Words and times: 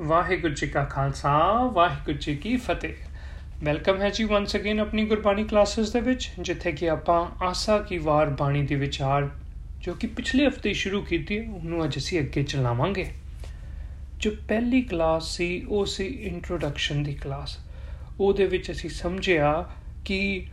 ਵਾਹਿਗੁਰੂ 0.00 0.54
ਜੀ 0.54 0.66
ਕਾ 0.66 0.84
ਖਾਲਸਾ, 0.84 1.54
ਵਾਹਿਗੁਰੂ 1.72 2.18
ਜੀ 2.18 2.36
ਕੀ 2.36 2.56
ਫਤਿਹ। 2.56 2.92
ਵੈਲਕਮ 3.64 4.00
ਹੈ 4.00 4.10
ਜੀ 4.10 4.24
ਵਾਂਸ 4.24 4.56
ਅਗੇਨ 4.56 4.80
ਆਪਣੀ 4.80 5.06
ਗੁਰਬਾਣੀ 5.06 5.44
ਕਲਾਸਿਸ 5.44 5.92
ਦੇ 5.92 6.00
ਵਿੱਚ, 6.00 6.30
ਜਿੱਥੇ 6.40 6.72
ਕਿ 6.72 6.90
ਆਪਾਂ 6.90 7.44
ਆਸਾ 7.44 7.78
ਕੀ 7.78 7.98
ਵਾਰ 7.98 8.30
ਬਾਣੀ 8.30 8.62
ਦੇ 8.62 8.74
ਵਿਚਾਰ, 8.74 9.28
ਜੋ 9.80 9.94
ਕਿ 9.94 10.06
ਪਿਛਲੇ 10.06 10.48
ਹਫ਼ਤੇ 10.48 10.72
ਸ਼ੁਰੂ 10.72 11.02
ਕੀਤੀ, 11.02 11.38
ਉਹਨੂੰ 11.38 11.84
ਅੱਜ 11.84 11.98
ਅਸੀਂ 11.98 12.20
ਅੱਗੇ 12.20 12.42
ਚਲਾਵਾਂਗੇ। 12.42 13.10
ਜੋ 14.16 14.30
ਪਹਿਲੀ 14.48 14.82
ਕਲਾਸ 14.82 15.36
ਸੀ, 15.36 15.62
ਉਹ 15.68 15.86
ਸੀ 15.86 16.06
ਇੰਟਰੋਡਕਸ਼ਨ 16.06 17.02
ਦੀ 17.02 17.14
ਕਲਾਸ। 17.14 17.58
ਉਹਦੇ 18.20 18.46
ਵਿੱਚ 18.46 18.70
ਅਸੀਂ 18.70 18.90
ਸਮਝਿਆ 18.90 19.70
ਕਿ 20.04 20.46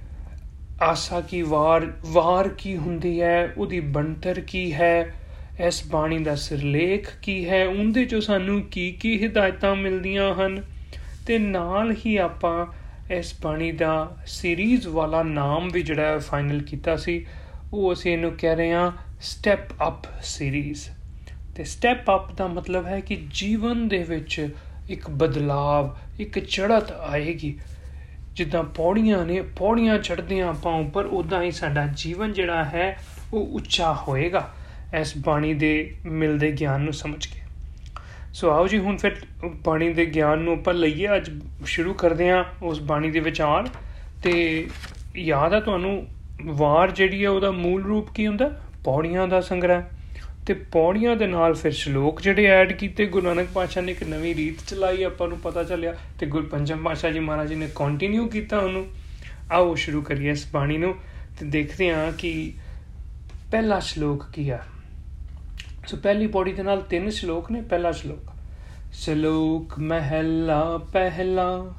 ਆਸਾ 0.81 1.21
ਕੀ 1.21 1.41
ਵਾਰ 1.41 1.93
ਵਾਰ 2.05 2.47
ਕੀ 2.47 2.77
ਹੁੰਦੀ 2.77 3.21
ਹੈ, 3.21 3.53
ਉਹਦੀ 3.57 3.79
ਬਣਤਰ 3.79 4.39
ਕੀ 4.39 4.73
ਹੈ 4.73 5.24
ਇਸ 5.59 5.87
ਬਾਣੀ 5.87 6.17
ਦਾ 6.17 6.35
ਸਿਰਲੇਖ 6.35 7.09
ਕੀ 7.21 7.49
ਹੈ? 7.49 7.67
ਉਹਦੇ 7.67 8.05
ਚੋਂ 8.05 8.21
ਸਾਨੂੰ 8.21 8.61
ਕੀ 8.61 8.91
ਕੀ 8.91 9.23
ਹਿਦਾਇਤਾਂ 9.23 9.75
ਮਿਲਦੀਆਂ 9.75 10.35
ਹਨ? 10.35 10.63
ਤੇ 11.27 11.39
ਨਾਲ 11.39 11.95
ਹੀ 12.05 12.17
ਆਪਾਂ 12.17 12.65
ਇਸ 13.11 13.33
ਬਾਣੀ 13.41 13.71
ਦਾ 13.71 14.17
ਸੀਰੀਜ਼ 14.25 14.87
ਵਾਲਾ 14.87 15.23
ਨਾਮ 15.23 15.69
ਵੀ 15.69 15.81
ਜਿਹੜਾ 15.81 16.17
ਫਾਈਨਲ 16.17 16.61
ਕੀਤਾ 16.61 16.95
ਸੀ। 16.95 17.25
ਉਹ 17.73 17.93
ਅਸੀਂ 17.93 18.13
ਇਹਨੂੰ 18.13 18.31
ਕਹਿ 18.39 18.55
ਰਹੇ 18.55 18.73
ਹਾਂ 18.73 18.91
ਸਟੈਪ 19.21 19.71
ਅਪ 19.87 20.23
ਸੀਰੀਜ਼ 20.23 20.81
ਤੇ 21.55 21.63
ਸਟੈਪ 21.63 22.11
ਅਪ 22.11 22.31
ਦਾ 22.31 22.47
ਮਤਲਬ 22.47 22.85
ਹੈ 22.85 22.99
ਕਿ 22.99 23.17
ਜੀਵਨ 23.33 23.87
ਦੇ 23.87 24.03
ਵਿੱਚ 24.03 24.49
ਇੱਕ 24.89 25.09
ਬਦਲਾਵ, 25.09 25.97
ਇੱਕ 26.19 26.39
ਚੜ੍ਹਤ 26.39 26.91
ਆਏਗੀ। 26.91 27.59
ਜਿੱਦਾਂ 28.33 28.63
ਪੌੜੀਆਂ 28.63 29.25
ਨੇ, 29.25 29.41
ਪੌੜੀਆਂ 29.41 29.99
ਚੜ੍ਹਦੀਆਂ 29.99 30.47
ਆਪਾਂ 30.47 30.73
ਉੱਪਰ 30.73 31.05
ਉਦਾਂ 31.05 31.43
ਹੀ 31.43 31.51
ਸਾਡਾ 31.51 31.87
ਜੀਵਨ 31.93 32.33
ਜਿਹੜਾ 32.33 32.63
ਹੈ, 32.63 32.97
ਉਹ 33.33 33.47
ਉੱਚਾ 33.47 33.93
ਹੋਏਗਾ। 33.93 34.53
ਇਸ 35.01 35.13
ਬਾਣੀ 35.17 35.53
ਦੇ 35.53 35.95
ਮਿਲਦੇ 36.05 36.51
ਗਿਆਨ 36.51 36.81
ਨੂੰ 36.81 36.93
ਸਮਝ 36.93 37.25
ਕੇ। 37.25 37.39
ਸੋ 38.33 38.49
ਆਓ 38.49 38.67
ਜੀ, 38.67 38.77
ਹੁਣ 38.77 38.97
ਫਿਰ 38.97 39.15
ਬਾਣੀ 39.45 39.93
ਦੇ 39.93 40.05
ਗਿਆਨ 40.05 40.39
ਨੂੰ 40.39 40.53
ਆਪਾਂ 40.53 40.73
ਲਈਏ। 40.73 41.15
ਅੱਜ 41.15 41.41
ਸ਼ੁਰੂ 41.65 41.93
ਕਰਦੇ 41.93 42.29
ਹਾਂ 42.29 42.43
ਉਸ 42.63 42.81
ਬਾਣੀ 42.81 43.11
ਦੇ 43.11 43.19
ਵਿਚਾਰ। 43.19 43.69
ਤੇ 44.23 44.67
ਯਾਦ 45.15 45.53
ਆ 45.53 45.59
ਤੁਹਾਨੂੰ, 45.59 46.07
ਵਾਰ 46.41 46.91
ਜਿਹੜੀ 46.91 47.23
ਹੈ 47.23 47.29
ਉਹਦਾ 47.29 47.51
ਮੂਲ 47.51 47.83
ਰੂਪ 47.83 48.09
ਕੀ 48.11 48.27
ਹੁੰਦਾ? 48.27 48.61
ਪੌੜੀਆਂ 48.83 49.27
ਦਾ 49.27 49.41
ਸੰਗ੍ਰਹਿ। 49.41 49.81
ਤੇ 50.47 50.53
ਪੌੜੀਆਂ 50.53 51.15
ਦੇ 51.15 51.27
ਨਾਲ 51.27 51.53
ਫਿਰ 51.53 51.71
ਸ਼ਲੋਕ 51.71 52.21
ਜਿਹੜੇ 52.21 52.45
ਐਡ 52.45 52.71
ਕੀਤੇ, 52.71 53.05
ਗੁਰੂ 53.05 53.27
ਨਾਨਕ 53.27 53.47
ਪਾਤਸ਼ਾਹ 53.53 53.83
ਨੇ 53.83 53.91
ਇੱਕ 53.91 54.03
ਨਵੀਂ 54.03 54.35
ਰੀਤ 54.35 54.69
ਚਲਾਈ, 54.69 55.03
ਆਪਾਂ 55.03 55.27
ਨੂੰ 55.27 55.39
ਪਤਾ 55.39 55.63
ਚੱਲਿਆ 55.63 55.95
ਤੇ 56.19 56.25
ਗੁਰ 56.25 56.45
ਪੰਜਮ 56.45 56.77
ਪਾਤਸ਼ਾਹ 56.77 57.11
ਜੀ 57.11 57.19
ਮਹਾਰਾਜ 57.19 57.49
ਜੀ 57.49 57.55
ਨੇ 57.55 57.69
ਕੰਟੀਨਿਊ 57.75 58.27
ਕੀਤਾ 58.27 58.59
ਉਹਨੂੰ। 58.59 58.87
ਆਓ 59.51 59.75
ਸ਼ੁਰੂ 59.75 60.01
ਕਰੀਏ 60.01 60.29
ਇਸ 60.31 60.47
ਬਾਣੀ 60.53 60.77
ਨੂੰ 60.77 60.95
ਤੇ 61.39 61.45
ਦੇਖਦੇ 61.45 61.93
ਹਾਂ 61.93 62.11
ਕਿ 62.11 62.53
ਪਹਿਲਾ 63.51 63.79
ਸ਼ਲੋਕ 63.79 64.25
ਕੀ 64.33 64.49
ਹੈ 64.49 64.61
ਸੋ 65.87 65.97
ਪਹਿਲੀ 65.97 66.27
ਪੌੜੀ 66.27 66.53
ਦੇ 66.53 66.63
ਨਾਲ 66.63 66.81
ਤਿੰਨ 66.81 67.09
ਸ਼ਲੋਕ 67.09 67.51
ਨੇ, 67.51 67.61
ਪਹਿਲਾ 67.61 67.91
ਸ਼ਲੋਕ। 67.91 68.31
ਸ਼ਲੋਕ 68.93 69.79
ਮਹਿਲਾ 69.79 70.77
ਪਹਿਲਾ 70.93 71.73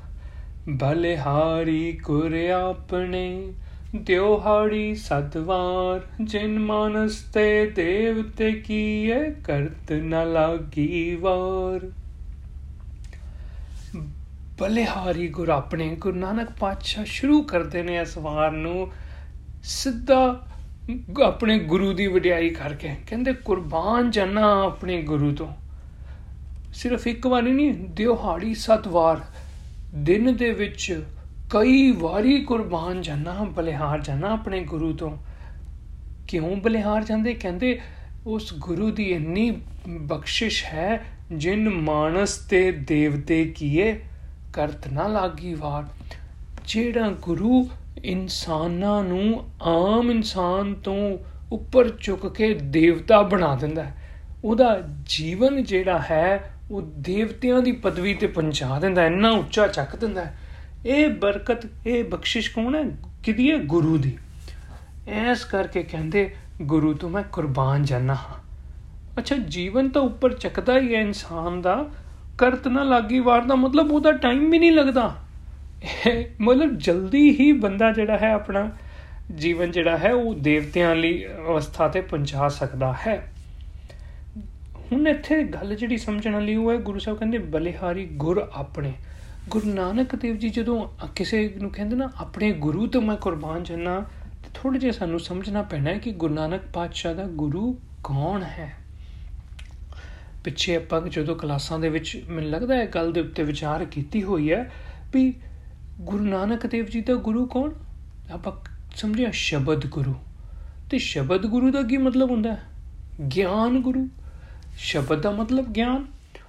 ਬਲਿਹਾਰੀ 0.69 1.93
ਕੁਰ 1.93 2.51
ਆਪਣੇ 2.51 3.53
ਦਿਉਹਾੜੀ 3.95 4.95
ਸਤਵਾਰ, 4.95 6.01
ਜਿਨ 6.25 6.59
ਮਾਨਸ 6.59 7.23
ਤੇ 7.35 7.71
ਦੇਵਤੇ 7.71 8.53
ਕੀਏ 8.53 9.31
ਕਰਤ 9.31 9.93
ਨ 9.93 10.33
ਲਾਗੀ 10.33 11.17
ਵਾਰ। 11.17 11.91
ਬਲਿਹਾਰੀ 14.59 15.29
ਗੁਰ 15.29 15.49
ਆਪਣੇ, 15.49 15.97
ਗੁਰੂ 15.97 16.19
ਨਾਨਕ 16.19 16.49
ਪਾਤਸ਼ਾਹ 16.61 17.05
ਸ਼ੁਰੂ 17.05 17.43
ਕਰਦੇ 17.43 17.83
ਨੇ 17.83 17.97
ਇਸ 17.97 18.19
ਵਾਰ 18.19 18.51
ਨੂੰ, 18.51 18.93
ਸਿੱਧਾ 19.63 20.47
ਆਪਣੇ 21.25 21.59
ਗੁਰੂ 21.59 21.93
ਦੀ 21.93 22.07
ਵਡਿਆਈ 22.07 22.51
ਕਰਕੇ। 22.51 22.97
ਕਹਿੰਦੇ, 23.07 23.33
ਕੁਰਬਾਨ 23.33 24.11
ਜਾਨਾ 24.11 24.63
ਆਪਣੇ 24.63 25.03
ਗੁਰੂ 25.03 25.35
ਤੋਂ। 25.35 25.49
ਸਿਰਫ 26.75 27.07
ਇੱਕ 27.07 27.27
ਵਾਰੀ 27.27 27.53
ਨਹੀਂ 27.53 27.75
ਦਿਹਾੜੀ 27.75 28.55
ਸੱਤ 28.55 28.89
ਵਾਰ 28.89 29.21
ਦਿਨ 29.95 30.37
ਦੇ 30.37 30.53
ਵਿੱਚ 30.53 31.05
ਕਈ 31.51 31.93
ਵਾਰੀ 31.93 32.41
ਕੁਰਬਾਨ 32.41 33.03
ਜਾਨਾ, 33.03 33.33
ਬਲਿਹਾਰ 33.33 34.01
ਜਾਨਾ 34.01 34.29
ਆਪਣੇ 34.29 34.65
ਗੁਰੂ 34.65 34.93
ਤੋਂ। 34.93 35.17
ਕਿਉਂ 36.29 36.57
ਬਲਿਹਾਰ 36.57 37.05
ਜਾਂਦੇ? 37.05 37.35
ਕਹਿੰਦੇ, 37.35 37.81
ਉਸ 38.27 38.55
ਗੁਰੂ 38.59 38.91
ਦੀ 38.91 39.05
ਇੰਨੀ 39.05 39.61
ਬਖਸ਼ਿਸ਼ 39.89 40.65
ਹੈ, 40.65 41.05
ਜਿਨ 41.33 41.69
ਮਾਨਸ 41.69 42.39
ਤੇ 42.39 42.73
ਦੇਵਤੇ 42.73 43.45
ਕੀਏ, 43.45 44.01
ਕਰਤ 44.53 44.89
ਨਾ 44.89 45.09
ਲਾਗੀ 45.09 45.55
ਵਾਰ। 45.55 45.87
ਜਿਹੜਾ 46.67 47.11
ਗੁਰੂ 47.23 47.69
ਇਨਸਾਨਾਂ 48.05 49.03
ਨੂੰ 49.03 49.49
ਆਮ 49.63 50.11
ਇਨਸਾਨ 50.11 50.75
ਤੋਂ 50.75 51.19
ਉੱਪਰ 51.53 51.89
ਚੁੱਕ 51.89 52.35
ਕੇ 52.35 52.55
ਦੇਵਤਾ 52.55 53.23
ਬਣਾ 53.23 53.57
ਦਿੰਦਾ 53.57 53.87
ਉਹਦਾ 54.45 54.83
ਜੀਵਨ 55.03 55.65
ਜਿਹੜਾ 55.65 55.99
ਹੈ, 55.99 56.51
ਉਹ 56.71 56.83
ਦੇਵਤਿਆਂ 56.83 57.63
ਦੀ 57.63 57.73
ਪਦਵੀ 57.73 58.15
ਤੇ 58.15 58.27
ਪਹੁੰਚਾ 58.27 58.79
ਦਿੰਦਾ 58.79 59.07
ਇੰਨਾ 59.07 59.31
ਉੱਚਾ 59.31 59.67
ਚੱਕ 59.67 59.97
ਦਿੰਦਾ 59.97 60.27
ਇਹ 60.87 61.09
ਬਰਕਤ, 61.09 61.67
ਇਹ 61.87 62.05
ਬਖਸ਼ਿਸ਼ 62.05 62.51
ਕੌਣ 62.51 62.75
ਹੈ? 62.75 62.97
ਕਿਦੀ 63.23 63.51
ਹੈ? 63.51 63.57
ਗੁਰੂ 63.57 63.97
ਦੀ। 63.97 64.19
ਐਸ 65.09 65.45
ਕਰਕੇ 65.45 65.83
ਕਹਿੰਦੇ, 65.83 66.35
ਗੁਰੂ, 66.63 66.95
ਤੋਂ 66.95 67.11
ਮੈਂ 67.11 67.23
ਕੁਰਬਾਨ 67.23 67.83
ਜਾਨਾ 67.83 68.15
ਹਾਂ। 68.15 68.35
ਅੱਛਾ, 69.19 69.37
ਜੀਵਨ 69.37 69.89
ਤਾਂ 69.89 70.03
ਉੱਪਰ 70.03 70.33
ਚੱਕਦਾ 70.33 70.79
ਹੀ 70.79 70.95
ਹੈ 70.95 71.01
ਇਨਸਾਨ 71.01 71.63
ਦਾ। 71.63 71.89
ਕਰਤ 72.39 72.69
ਨਾ 72.69 72.83
ਲਾਗੀ 72.83 73.21
ਵਾਰ 73.21 73.45
ਦਾ 73.45 73.55
ਮਤਲਬ 73.55 73.93
ਉਹਦਾ 73.93 74.13
ਟਾਈਮ 74.13 74.51
ਵੀ 74.51 74.59
ਨਹੀਂ 74.59 74.73
ਲੱਗਦਾ। 74.73 75.17
ਮਤਲਬ 76.41 76.79
ਜਲਦੀ 76.79 77.31
ਹੀ 77.31 77.53
ਬੰਦਾ 77.53 77.93
ਜਿਹੜਾ 77.93 78.19
ਹੈ 78.19 78.33
ਆਪਣਾ 78.33 78.71
ਜੀਵਨ 79.35 79.71
ਜਿਹੜਾ 79.71 79.99
ਹੈ 79.99 80.13
ਉਹ 80.13 80.35
ਦੇਵਤਿਆਂ 80.35 80.95
ਲਈ 80.95 81.27
ਅਵਸਥਾ 81.27 81.89
ਤੇ 81.89 82.01
ਪਹੁੰਚਾ 82.01 82.49
ਸਕਦਾ 82.49 82.95
ਹੈ। 83.07 83.33
ਹੁਣ 84.93 85.09
ਇੱਥੇ 85.09 85.43
ਗੱਲ 85.43 85.75
ਜਿਹੜੀ 85.75 85.97
ਸਮਝਣ 85.97 86.33
ਵਾਲੀ 86.33 86.57
ਉਹ 86.57 86.73
ਹੈ, 86.73 86.77
ਗੁਰੂ 86.77 86.99
ਸਾਹਿਬ 86.99 87.19
ਕਹਿੰਦੇ, 87.19 87.39
ਬਲਿਹਾਰੀ 87.39 88.07
ਗੁਰ 88.07 88.51
ਆਪਣੇ। 88.55 88.93
ਗੁਰੂ 89.49 89.73
ਨਾਨਕ 89.73 90.17
ਦੇਵ 90.17 90.37
ਜੀ 90.37 90.49
ਜਦੋਂ 90.49 91.07
ਕਿਸੇ 91.17 91.55
ਨੂੰ 91.63 91.71
ਕਹਿੰਦੇ 91.71 91.97
ਨਾ, 91.97 92.11
ਆਪਣੇ 92.21 92.53
ਗੁਰੂ 92.53 92.87
ਤੋਂ 92.87 93.03
ਮੈਂ 93.03 93.17
ਕੁਰਬਾਨ 93.17 93.63
ਜੰਨਾ 93.63 94.01
ਤੇ 94.43 94.51
ਥੋੜੇ 94.55 94.79
ਜਿਹਾ 94.79 94.93
ਸਾਨੂੰ 94.93 95.21
ਸਮਝਣਾ 95.21 95.63
ਪੈਣਾ 95.63 95.91
ਹੈ 95.91 95.99
ਕਿ 95.99 96.13
ਗੁਰੂ 96.13 96.35
ਨਾਨਕ 96.35 96.61
ਪਾਤਸ਼ਾਹ 96.75 97.15
ਦਾ 97.15 97.25
ਗੁਰੂ 97.25 97.81
ਕੌਣ 98.05 98.43
ਹੈ? 98.43 98.73
ਪਿੱਛੇ 100.45 100.77
ਆਪਾਂ 100.77 101.01
ਜਦੋਂ 101.01 101.37
ਕਲਾਸਾਂ 101.37 101.79
ਦੇ 101.79 101.89
ਵਿੱਚ, 101.89 102.25
ਮੈਨੂੰ 102.29 102.51
ਲੱਗਦਾ 102.51 102.77
ਹੈ, 102.77 102.87
ਗੱਲ 102.87 103.13
ਦੇ 103.13 103.21
ਉੱਤੇ 103.21 103.43
ਵਿਚਾਰ 103.43 103.85
ਕੀਤੀ 103.85 104.23
ਹੋਈ 104.23 104.53
ਹੈ 104.53 104.73
ਵੀ 105.13 105.35
ਗੁਰੂ 106.01 106.25
ਨਾਨਕ 106.25 106.67
ਦੇਵ 106.67 106.85
ਜੀ 106.85 107.01
ਦਾ 107.01 107.15
ਗੁਰੂ 107.15 107.47
ਕੌਣ? 107.47 107.71
ਆਪਾਂ 108.33 108.53
ਸਮਝਿਆ 108.97 109.29
ਸ਼ਬਦ 109.33 109.87
ਗੁਰੂ। 109.87 110.15
ਤੇ 110.91 110.99
ਸ਼ਬਦ 110.99 111.47
ਗੁਰੂ 111.47 111.71
ਦਾ 111.71 111.83
ਕੀ 111.83 111.97
ਮਤਲਬ 111.97 112.31
ਹੁੰਦਾ? 112.31 112.53
ਹੈ 112.53 112.63
ਗਿਆਨ 113.37 113.81
ਗੁਰੂ। 113.81 114.09
ਸ਼ਬਦ 114.79 115.21
ਦਾ 115.21 115.31
ਮਤਲਬ 115.31 115.67
ਗਿਆਨ। 115.73 116.07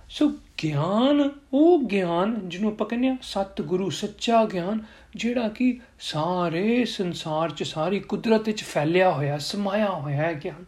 ਸੋ 0.09 0.29
ਗਿਆਨ, 0.63 1.29
ਉਹ 1.53 1.83
ਗਿਆਨ 1.83 2.49
ਜਿਹਨੂੰ 2.49 2.71
ਆਪਾਂ 2.71 2.87
ਕਹਿੰਦੇ 2.87 3.07
ਆ 3.07 3.17
ਸਤ 3.21 3.61
ਗੁਰੂ 3.61 3.89
ਸੱਚਾ 3.89 4.45
ਗਿਆਨ, 4.45 4.79
ਜਿਹੜਾ 5.15 5.47
ਕਿ 5.47 5.79
ਸਾਰੇ 5.99 6.85
ਸੰਸਾਰ 6.85 7.49
'ਚ, 7.49 7.63
ਸਾਰੀ 7.63 7.99
ਕੁਦਰਤ 7.99 8.45
ਵਿੱਚ 8.45 8.63
ਫੈਲਿਆ 8.63 9.11
ਹੋਇਆ, 9.11 9.37
ਸਮਾਇਆ 9.37 9.89
ਹੋਇਆ 9.89 10.17
ਹੈ 10.17 10.41
ਗਿਆਨ। 10.43 10.65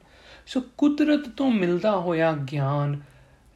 ਸੋ 0.47 0.61
ਕੁਦਰਤ 0.77 1.29
ਤੋਂ 1.29 1.51
ਮਿਲਦਾ 1.51 1.97
ਹੋਇਆ 1.97 2.31
ਗਿਆਨ 2.31 2.99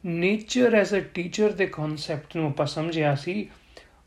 ਨੇਚਰ 0.06 0.74
ਐਜ਼ 0.74 0.94
ਅ 0.94 0.98
ਟੀਚਰ 0.98 1.52
ਦੇ 1.52 1.66
ਕਨਸੈਪਟ 1.66 2.36
ਨੂੰ 2.36 2.48
ਆਪਾਂ 2.48 2.66
ਸਮਝਿਆ 2.66 3.14
ਸੀ, 3.14 3.50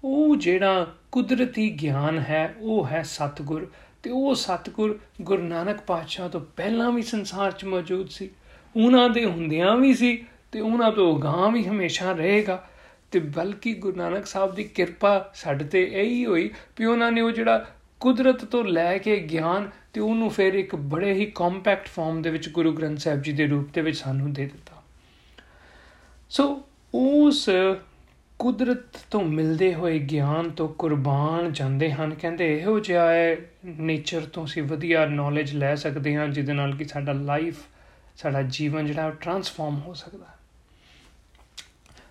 ਉਹ 0.03 0.35
ਜਿਹੜਾ 0.35 0.87
ਕੁਦਰਤੀ 1.17 1.71
ਗਿਆਨ 1.71 2.19
ਹੈ, 2.19 2.55
ਉਹ 2.59 2.87
ਹੈ 2.87 3.01
ਸਤਗੁਰ। 3.01 3.71
ਤੇ 4.03 4.09
ਉਹ 4.09 4.35
ਸਤਗੁਰ 4.35 4.99
ਗੁਰੂ 5.21 5.43
ਨਾਨਕ 5.43 5.81
ਪਾਤਸ਼ਾਹ 5.81 6.29
ਤੋਂ 6.29 6.41
ਪਹਿਲਾਂ 6.41 6.91
ਵੀ 6.91 7.01
ਸੰਸਾਰ 7.01 7.51
'ਚ 7.51 7.65
ਮੌਜੂਦ 7.65 8.09
ਸੀ। 8.09 8.29
ਉਹਨਾਂ 8.75 9.09
ਦੇ 9.09 9.25
ਹੁੰਦਿਆਂ 9.25 9.75
ਵੀ 9.75 9.93
ਸੀ 9.93 10.25
ਤੇ 10.51 10.59
ਉਹਨਾਂ 10.59 10.91
ਤੋਂ 10.91 11.19
ਗਾਂ 11.19 11.51
ਵੀ 11.51 11.67
ਹਮੇਸ਼ਾ 11.67 12.11
ਰਹੇਗਾ। 12.11 12.67
ਤੇ 13.11 13.19
ਬਲਕਿ 13.19 13.73
ਗੁਰੂ 13.73 13.97
ਨਾਨਕ 13.97 14.25
ਸਾਹਿਬ 14.25 14.55
ਦੀ 14.55 14.63
ਕਿਰਪਾ 14.63 15.31
ਸਾਡੇ 15.33 15.65
ਤੇ 15.65 15.89
ਇਹੀ 15.93 16.25
ਹੋਈ 16.25 16.51
ਕਿ 16.75 16.85
ਉਹਨਾਂ 16.85 17.11
ਨੇ 17.11 17.21
ਉਹ 17.21 17.31
ਜਿਹੜਾ 17.31 17.65
ਕੁਦਰਤ 17.99 18.45
ਤੋਂ 18.45 18.63
ਲੈ 18.63 18.97
ਕੇ 18.97 19.19
ਗਿਆਨ 19.19 19.69
ਤੇ 19.93 20.01
ਉਹਨੂੰ 20.01 20.29
ਫਿਰ 20.29 20.53
ਇੱਕ 20.53 20.75
ਬੜੇ 20.75 21.13
ਹੀ 21.13 21.31
ਕੰਪੈਕਟ 21.35 21.87
ਫਾਰਮ 21.87 22.21
ਦੇ 22.21 22.29
ਵਿੱਚ 22.29 22.49
ਗੁਰੂ 22.49 22.73
ਗ੍ਰੰਥ 22.73 22.99
ਸਾਹਿਬ 22.99 23.21
ਜੀ 23.21 23.31
ਦੇ 23.31 23.47
ਰੂਪ 23.47 23.73
ਦੇ 23.73 23.81
ਵਿੱਚ 23.81 23.97
ਸਾਨੂੰ 23.97 24.33
ਦੇ 24.33 24.45
ਦਿੱਤਾ। 24.45 24.83
ਸੋ 26.29 26.63
ਉਸ 26.93 27.49
ਕੁਦਰਤ 28.39 28.97
ਤੋਂ 29.11 29.23
ਮਿਲਦੇ 29.23 29.73
ਹੋਏ 29.73 29.99
ਗਿਆਨ 29.99 30.49
ਤੋਂ 30.49 30.67
ਕੁਰਬਾਨ 30.69 31.53
ਜਾਂਦੇ 31.53 31.91
ਹਨ। 31.91 32.13
ਕਹਿੰਦੇ, 32.13 32.59
ਇਹੋ 32.59 32.79
ਜਿਹਾ 32.79 33.11
ਹੈ 33.11 33.37
ਨੇਚਰ 33.65 34.21
ਤੋਂ 34.21 34.45
ਅਸੀਂ 34.45 34.63
ਵਧੀਆ 34.63 35.05
ਨੌਲੇਜ 35.05 35.53
ਲੈ 35.53 35.75
ਸਕਦੇ 35.75 36.15
ਹਾਂ, 36.15 36.27
ਜਿਹਦੇ 36.27 36.53
ਨਾਲ 36.53 36.75
ਕਿ 36.75 36.83
ਸਾਡਾ 36.83 37.13
ਲਾਈਫ 37.13 37.57
ਸਾਡਾ 38.15 38.41
ਜੀਵਨ 38.41 38.85
ਜਿਹੜਾ 38.85 39.09
ਟਰਾਂਸਫਾਰਮ 39.09 39.79
ਹੋ 39.79 39.93
ਸਕਦਾ 39.93 40.25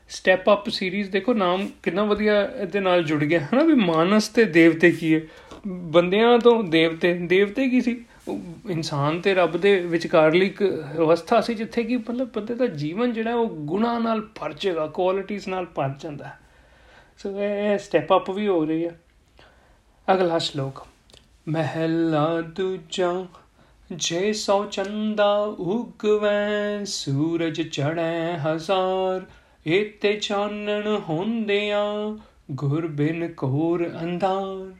ਸਟੈਪ 0.08 0.50
ਅਪ 0.52 0.68
ਸੀਰੀਜ਼ 0.68 1.10
ਦੇਖੋ, 1.10 1.34
ਨਾਮ 1.34 1.68
ਕਿੰਨਾ 1.82 2.04
ਵਧੀਆ 2.04 2.50
ਇਹਦੇ 2.62 2.80
ਨਾਲ 2.80 3.04
ਜੁੜ 3.04 3.24
ਗਿਆ। 3.24 3.40
ਹੈ 3.40 3.48
ਨਾ 3.54 3.62
ਵੀ 3.62 3.74
ਮਾਨਸ 3.74 4.28
ਤੇ 4.28 4.44
ਦੇਵਤੇ 4.44 4.90
ਕੀ 4.90 5.14
ਹੈ? 5.14 5.20
ਬੰਦਿਆਂ 5.66 6.38
ਤੋਂ 6.38 6.64
ਦੇਵਤੇ 6.64 7.14
ਦੇਵਤੇ 7.14 7.68
ਕੀ 7.68 7.80
ਸੀ? 7.80 8.04
ਇਨਸਾਨ 8.70 9.20
ਤੇ 9.20 9.34
ਰੱਬ 9.34 9.56
ਦੇ 9.56 9.80
ਵਿਚਕਾਰਲੀ 9.80 10.46
ਇੱਕ 10.46 10.62
ਅਵਸਥਾ 10.98 11.40
ਸੀ 11.40 11.54
ਜਿੱਥੇ 11.54 11.84
ਕਿ 11.84 11.96
ਮਤਲਬ 11.96 12.32
ਬੰਦੇ 12.32 12.54
ਦਾ 12.54 12.66
ਜੀਵਨ 12.66 13.12
ਜਿਹੜਾ 13.12 13.34
ਉਹ 13.34 13.46
ਗੁਣਾ 13.48 13.98
ਨਾਲ 13.98 14.20
ਭਰ 14.20 14.52
ਜਾਏਗਾ 14.52 14.86
ਕੁਆਲਿਟੀਆਂ 14.86 15.40
ਨਾਲ 15.48 15.66
ਭਰ 15.66 15.90
ਜਾਂਦਾ 16.00 16.30
ਸੋ 17.18 17.40
ਇਹ 17.40 17.78
ਸਟੈਪ 17.78 18.16
ਅਪ 18.16 18.30
ਵੀ 18.30 18.48
ਹੋ 18.48 18.64
ਰਹੀ 18.64 18.84
ਹੈ। 18.84 19.00
ਅਗਲਾ 20.12 20.38
ਸ਼ਲੋਕ, 20.38 20.86
ਮਹਿਲਾ 21.48 22.40
ਦੂਜਾ, 22.40 23.26
ਜੇ 23.92 24.32
ਸੋ 24.32 24.64
ਚੰਦਾ 24.64 25.38
ਉਗਵੈ, 25.58 26.84
ਸੂਰਜ 26.84 27.62
ਚੜੈ 27.62 28.38
ਹਜ਼ਾਰ, 28.38 29.26
ਏਤੇ 29.66 30.12
ਚਾਨਣ 30.12 31.00
ਹੁੰਦਿਆਂ 31.08 32.18
ਗੁਰ 32.50 32.86
ਬਿਨ 32.86 33.32
ਕੋਰ 33.32 33.90
ਅੰਧਾਰ। 34.02 34.74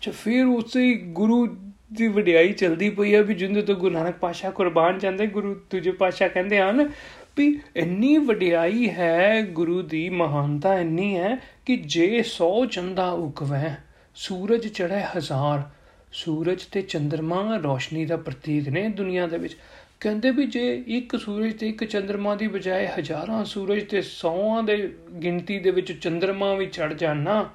ਚ 0.00 0.10
ਫਿਰ 0.10 0.44
ਉਸੇ 0.44 0.94
ਗੁਰੂ 0.94 1.56
ਦੀ 1.92 2.08
ਵਡਿਆਈ 2.08 2.52
ਚਲਦੀ 2.52 2.90
ਪਈ 2.90 3.14
ਹੈ 3.14 3.22
ਵੀ 3.22 3.34
ਜਿੰਦੇ 3.34 3.62
ਤੋਂ 3.62 3.74
ਗੁਰੂ 3.74 3.94
ਨਾਨਕ 3.94 4.14
ਪਾਸ਼ਾ 4.14 4.50
ਕੁਰਬਾਨ 4.50 4.98
ਜਾਂਦੇ, 4.98 5.26
ਗੁਰੂ 5.26 5.54
ਤੁਜੇ 5.54 5.90
ਪਾਸ਼ਾ 5.90 6.28
ਕਹਿੰਦੇ 6.28 6.60
ਹਨ 6.60 6.90
ਵੀ 7.36 7.60
ਇੰਨੀ 7.76 8.16
ਵਡਿਆਈ 8.16 8.90
ਹੈ, 8.90 9.42
ਗੁਰੂ 9.42 9.82
ਦੀ 9.82 10.08
ਮਹਾਨਤਾ 10.08 10.78
ਇੰਨੀ 10.78 11.16
ਹੈ 11.16 11.36
ਕਿ 11.66 11.76
ਜੇ 11.76 12.22
100 12.22 12.66
ਚੰਦਾ 12.66 13.10
ਉਗਵੇ, 13.10 13.70
ਸੂਰਜ 14.14 14.68
ਚੜ੍ਹੇ 14.68 15.02
ਹਜ਼ਾਰ। 15.16 15.62
ਸੂਰਜ 16.12 16.64
ਤੇ 16.64 16.82
ਚੰ드ਰਮਾ 16.82 17.56
ਰੋਸ਼ਨੀ 17.56 18.04
ਦਾ 18.04 18.16
ਪ੍ਰਤੀਕ 18.16 18.68
ਨੇ 18.68 18.88
ਦੁਨੀਆ 18.88 19.26
ਦੇ 19.26 19.38
ਵਿੱਚ। 19.38 19.56
ਕਹਿੰਦੇ 20.00 20.30
ਵੀ 20.30 20.46
ਜੇ 20.46 20.84
ਇੱਕ 20.86 21.16
ਸੂਰਜ 21.16 21.58
ਤੇ 21.58 21.68
ਇੱਕ 21.68 21.84
ਚੰ드ਰਮਾ 21.84 22.34
ਦੀ 22.34 22.48
ਬਜਾਏ 22.48 22.86
ਹਜ਼ਾਰਾਂ 22.86 23.44
ਸੂਰਜ 23.44 23.88
ਤੇ 23.88 24.02
ਸੌਆਂ 24.02 24.62
ਦੇ 24.62 24.92
ਗਿਣਤੀ 25.22 25.58
ਦੇ 25.58 25.70
ਵਿੱਚ 25.70 25.92
ਚੰ드ਰਮਾ 25.92 26.54
ਵੀ 26.54 26.66
ਚੜ 26.66 26.92
ਜਾਣਾ 26.92 27.50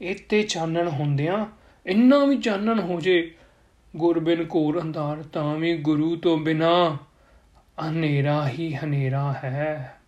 ਇੱਥੇ 0.00 0.42
ਚਾਨਣ 0.42 0.88
ਹੁੰਦਿਆਂ 0.88 1.46
ਇੰਨਾ 1.86 2.24
ਵੀ 2.24 2.38
ਚਾਨਣ 2.38 2.80
ਹੋ 2.80 3.00
ਜੇ 3.00 3.34
ਗੁਰਬਿਨ 3.96 4.44
ਕੋਰ 4.44 4.80
ਅੰਧਾਰ 4.80 5.22
ਤਾਂ 5.22 5.54
ਵੀ 5.56 5.76
ਗੁਰੂ 5.76 6.16
ਤੋਂ 6.16 6.36
ਬਿਨਾ 6.38 6.98
ਹਨੇਰਾ 7.88 8.48
ਹੀ 8.48 8.74
ਹਨੇਰਾ 8.74 9.32
ਹੈ। 9.44 9.98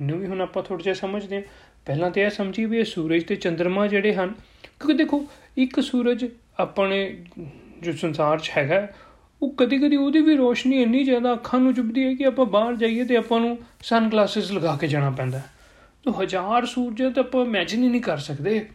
ਇਹਨੂੰ 0.00 0.18
ਵੀ 0.18 0.26
ਹੁਣ 0.26 0.40
ਆਪਾਂ 0.40 0.62
ਥੋੜਾ 0.62 0.82
ਜਿਹਾ 0.82 0.94
ਸਮਝਦੇ 0.94 1.36
ਹਾਂ। 1.36 1.42
ਪਹਿਲਾਂ 1.86 2.10
ਤੇ 2.10 2.20
ਇਹ 2.20 2.30
ਸਮਝੀ 2.30 2.64
ਵੀ 2.64 2.78
ਇਹ 2.78 2.84
ਸੂਰਜ 2.84 3.24
ਤੇ 3.24 3.36
ਚੰ드ਰਮਾ 3.36 3.86
ਜਿਹੜੇ 3.86 4.14
ਹਨ, 4.14 4.28
ਕਿਉਂਕਿ 4.80 4.94
ਦੇਖੋ, 4.94 5.26
ਇੱਕ 5.56 5.80
ਸੂਰਜ 5.80 6.24
ਆਪਣੇ 6.58 7.24
ਜੋ 7.82 7.92
ਸੰਸਾਰ 7.92 8.38
'ਚ 8.38 8.50
ਹੈਗਾ, 8.56 8.86
ਉਹ 9.42 9.54
ਕਦੀ 9.54 9.78
ਕਦੀ 9.78 9.96
ਉਹਦੀ 9.96 10.20
ਵੀ 10.20 10.36
ਰੋਸ਼ਨੀ 10.36 10.82
ਇੰਨੀ 10.82 11.04
ਜ਼ਿਆਦਾ 11.04 11.32
ਅੱਖਾਂ 11.32 11.60
ਨੂੰ 11.60 11.74
ਚੁੱਭਦੀ 11.74 12.04
ਹੈ 12.04 12.14
ਕਿ 12.14 12.24
ਆਪਾਂ 12.24 12.46
ਬਾਹਰ 12.46 12.76
ਜਾਈਏ 12.76 13.04
ਤੇ 13.04 13.16
ਆਪਾਂ 13.16 13.40
ਨੂੰ 13.40 13.58
ਸਨ 13.82 14.08
ਗਲਾਸਸ 14.08 14.52
ਲਗਾ 14.52 14.76
ਕੇ 14.76 14.86
ਜਾਣਾ 14.86 15.10
ਪੈਂਦਾ 15.10 15.40
ਤੋ 16.02 16.12
ਹਜ਼ਾਰ 16.22 16.66
ਸੂਰਜ 16.66 17.02
ਤਾਂ 17.14 17.22
ਆਪਾਂ 17.22 17.44
ਇਮੇਜਿਨ 17.44 17.82
ਹੀ 17.82 17.88
ਨਹੀਂ 17.88 18.00
ਕਰ 18.00 18.18
ਸਕਦੇ। 18.18 18.66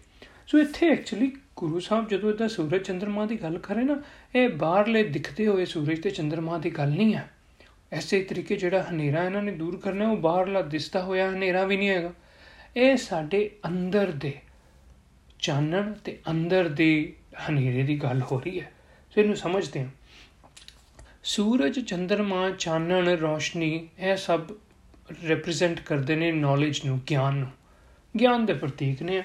ਸੋ 0.48 0.60
ਇੱਥੇ 0.60 0.90
ਐਕਚੁਅਲੀ 0.90 1.32
ਗੁਰੂ 1.60 1.80
ਸਾਹਿਬ, 1.80 2.08
ਜਦੋਂ 2.08 2.34
ਇਹਦਾ 2.34 2.48
ਸੂਰਜ 2.48 2.82
ਚੰ드ਰਮਾ 2.82 3.26
ਦੀ 3.26 3.42
ਗੱਲ 3.42 3.58
ਕਰੇ 3.58 3.84
ਨਾ, 3.84 4.02
ਇਹ 4.36 4.50
ਬਾਹਰਲੇ 4.50 5.04
ਦਿਖਦੇ 5.04 5.48
ਹੋਏ 5.48 5.66
ਸੂਰਜ 5.66 6.04
ਤੇ 6.04 6.10
ਚੰ드ਰਮਾ 6.10 6.58
ਦੀ 6.58 6.70
ਗੱਲ 6.70 6.90
ਨਹੀਂ 6.90 7.16
ਹੈ। 7.16 7.32
ਐਸੇ 7.94 8.24
ਤਰੀਕੇ 8.24 8.56
ਜਿਹੜਾ 8.56 8.88
ਹਨੇਰਾ 8.90 9.24
ਇਹਨਾਂ 9.24 9.44
ਨੇ 9.44 9.52
ਦੂਰ 9.52 9.78
ਕਰਨਾ, 9.78 10.10
ਉਹ 10.10 10.18
ਬਾਹਰਲਾ 10.18 10.62
ਦਿਸਦਾ 10.62 11.04
ਹੋਇਆ 11.04 11.30
ਹਨੇਰਾ 11.30 11.64
ਵੀ 11.64 11.78
ਨਹੀਂ 11.78 11.90
ਹੈਗਾ। 11.90 12.14
ਇਹ 12.78 12.98
ਸਾਡੇ 12.98 13.52
ਅੰਦਰ 13.68 14.12
ਦੇ 14.12 14.34
ਚਾਨਣ 15.40 15.94
ਤੇ 15.94 16.20
ਅੰਦਰ 16.32 16.68
ਦੇ 16.68 17.14
ਹਨੇਰੇ 17.50 17.84
ਦੀ 17.84 17.98
ਗੱਲ 17.98 18.22
ਹੋ 18.22 18.40
ਰਹੀ 18.40 18.62
ਹੈ। 18.62 18.72
ਸੋ 19.16 19.22
ਇਹਨੂੰ 19.22 19.36
ਸਮਝਦੇ 19.36 19.84
ਹਾਂ। 19.84 19.90
ਸੂਰਜ 21.24 21.80
ਚੰਦਰਮਾ 21.80 22.50
ਚਾਨਣ, 22.50 23.10
ਰੋਸ਼ਨੀ, 23.10 23.88
ਇਹ 24.00 24.16
ਸਭ 24.16 24.52
ਰਿਪਰੈਜ਼ੈਂਟ 25.24 25.80
ਕਰਦੇ 25.80 26.16
ਨੇ 26.16 26.32
ਨੌਲੇਜ 26.32 26.86
ਨੂੰ, 26.86 27.00
ਗਿਆਨ 27.10 27.36
ਨੂੰ। 27.36 27.50
ਗਿਆਨ 28.20 28.46
ਦੇ 28.46 28.54
ਪ੍ਰਤੀਕ 28.54 29.04
ਨੇ। 29.04 29.24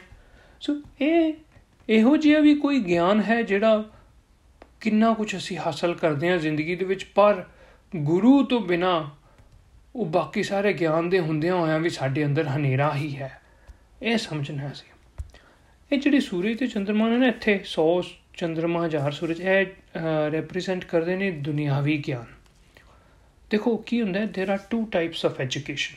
ਸੋ 0.61 0.83
ਇਹ 1.01 1.33
ਇਹੋ 1.89 2.17
ਜਿਹਾ 2.17 2.41
ਵੀ 2.41 2.55
ਕੋਈ 2.55 2.81
ਗਿਆਨ 2.81 3.23
ਹੈ 3.23 3.43
ਜਿਹੜਾ 3.43 3.85
ਕਿੰਨਾ 4.81 5.13
ਕੁਝ 5.15 5.37
ਅਸੀਂ 5.37 5.57
ਹਾਸਲ 5.59 5.95
ਕਰਦੇ 5.95 6.31
ਹਾਂ 6.31 6.39
ਜ਼ਿੰਦਗੀ 6.39 6.77
ਦੇ 6.77 6.85
ਵਿੱਚ? 6.85 7.05
ਪਰ 7.05 7.45
ਗੁਰੂ 7.97 8.45
ਤੋਂ 8.45 8.61
ਬਿਨਾ 8.61 9.11
ਉਹ 9.97 10.07
ਬਾਕੀ 10.07 10.43
ਸਾਰੇ 10.43 10.73
ਗਿਆਨ 10.73 11.09
ਦੇ 11.09 11.21
ਹੁੰਦਿਆਂ 11.21 11.55
ਹੋਇਆਂ 11.55 11.79
ਵੀ 11.81 11.91
ਸਾਡੇ 11.91 12.25
ਅੰਦਰ 12.25 12.47
ਹਨੇਰਾ 12.47 12.95
ਹੀ 12.95 13.17
ਹੈ। 13.17 13.41
ਇਹ 14.03 14.19
ਸਮਝਣਾ 14.19 14.73
ਸੀ। 14.73 14.87
ਇਹ 15.93 15.99
ਜਿਹੜੀ 15.99 16.21
ਸੂਰਜ 16.21 16.59
ਤੇ 16.59 16.67
ਚੰ드ਰਮਾ 16.67 17.09
ਨੇ 17.09 17.29
ਇੱਥੇ 17.29 17.61
100 17.65 18.03
ਚੰ드ਰਮਾ 18.37 18.87
1000 18.87 19.13
ਸੂਰਜ, 19.13 19.41
ਇਹ 19.41 19.67
ਰਿਪਰੈਜ਼ੈਂਟ 20.31 20.85
ਕਰਦੇ 20.85 21.17
ਨੇ 21.17 21.31
ਦੁਨਿਆਵੀ 21.31 22.03
ਗਿਆਨ। 22.07 22.27
ਦੇਖੋ 23.51 23.77
ਕੀ 23.77 24.03
ਹੁੰਦਾ 24.03 24.21
ਹੈ 24.21 24.25
there 24.25 24.51
are 24.53 24.63
two 24.71 24.85
types 24.85 25.27
of 25.27 25.41
education 25.41 25.97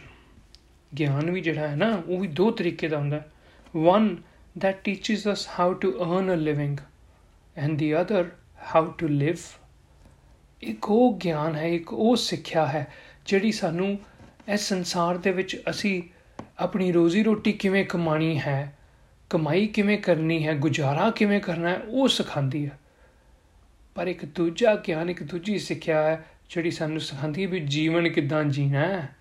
ਗਿਆਨ 0.99 1.31
ਵੀ 1.31 1.41
ਜਿਹੜਾ 1.41 1.67
ਹੈ 1.67 1.75
ਨਾ, 1.75 2.03
ਉਹ 2.07 2.19
ਵੀ 2.19 2.27
ਦੋ 2.27 2.51
ਤਰੀਕੇ 2.51 2.87
ਦਾ 2.87 2.97
ਹੁੰਦਾ 2.97 3.25
one 3.77 4.17
that 4.63 4.73
teaches 4.73 5.25
us 5.25 5.39
how 5.59 5.75
to 5.77 5.89
earn 5.89 6.29
a 6.29 6.47
living, 6.49 6.77
and 7.63 7.71
the 7.75 8.05
other, 8.05 8.23
how 8.73 8.85
to 8.87 9.09
live. 9.09 9.39
ਇੱਕ 10.61 10.89
ਉਹ 10.89 11.19
ਗਿਆਨ 11.23 11.55
ਹੈ, 11.55 11.67
ਇੱਕ 11.67 11.93
ਉਹ 11.93 12.15
ਸਿੱਖਿਆ 12.15 12.65
ਹੈ, 12.65 12.93
ਜਿਹੜੀ 13.25 13.51
ਸਾਨੂੰ 13.51 13.99
ਇਸ 14.53 14.61
ਸੰਸਾਰ 14.61 15.17
ਦੇ 15.17 15.31
ਵਿੱਚ 15.31 15.61
ਅਸੀਂ 15.69 16.03
ਆਪਣੀ 16.59 16.91
ਰੋਜ਼ੀ 16.91 17.23
ਰੋਟੀ 17.23 17.51
ਕਿਵੇਂ 17.51 17.85
ਕਮਾਣੀ 17.85 18.39
ਹੈ, 18.39 18.77
ਕਮਾਈ 19.29 19.67
ਕਿਵੇਂ 19.67 19.97
ਕਰਨੀ 19.97 20.47
ਹੈ, 20.47 20.53
ਗੁਜ਼ਾਰਾ 20.53 21.11
ਕਿਵੇਂ 21.11 21.39
ਕਰਨਾ 21.39 21.69
ਹੈ, 21.69 21.77
ਉਹ 21.87 22.07
ਸਿਖਾਉਂਦੀ 22.07 22.65
ਹੈ। 22.65 22.79
ਪਰ 23.95 24.07
ਇੱਕ 24.07 24.25
ਦੂਜਾ 24.25 24.75
ਗਿਆਨ, 24.75 25.09
ਇੱਕ 25.09 25.23
ਦੂਜੀ 25.23 25.59
ਸਿੱਖਿਆ 25.59 26.03
ਹੈ, 26.03 26.25
ਜਿਹੜੀ 26.49 26.71
ਸਾਨੂੰ 26.71 26.99
ਸਿਖਾਉਂਦੀ 26.99 27.43
ਹੈ 27.43 27.47
ਵੀ 27.47 27.59
ਜੀਵਨ 27.59 28.09
ਕਿਦਾਂ 28.09 28.43
ਜੀਣਾ 28.43 28.79
ਹੈ, 28.79 29.15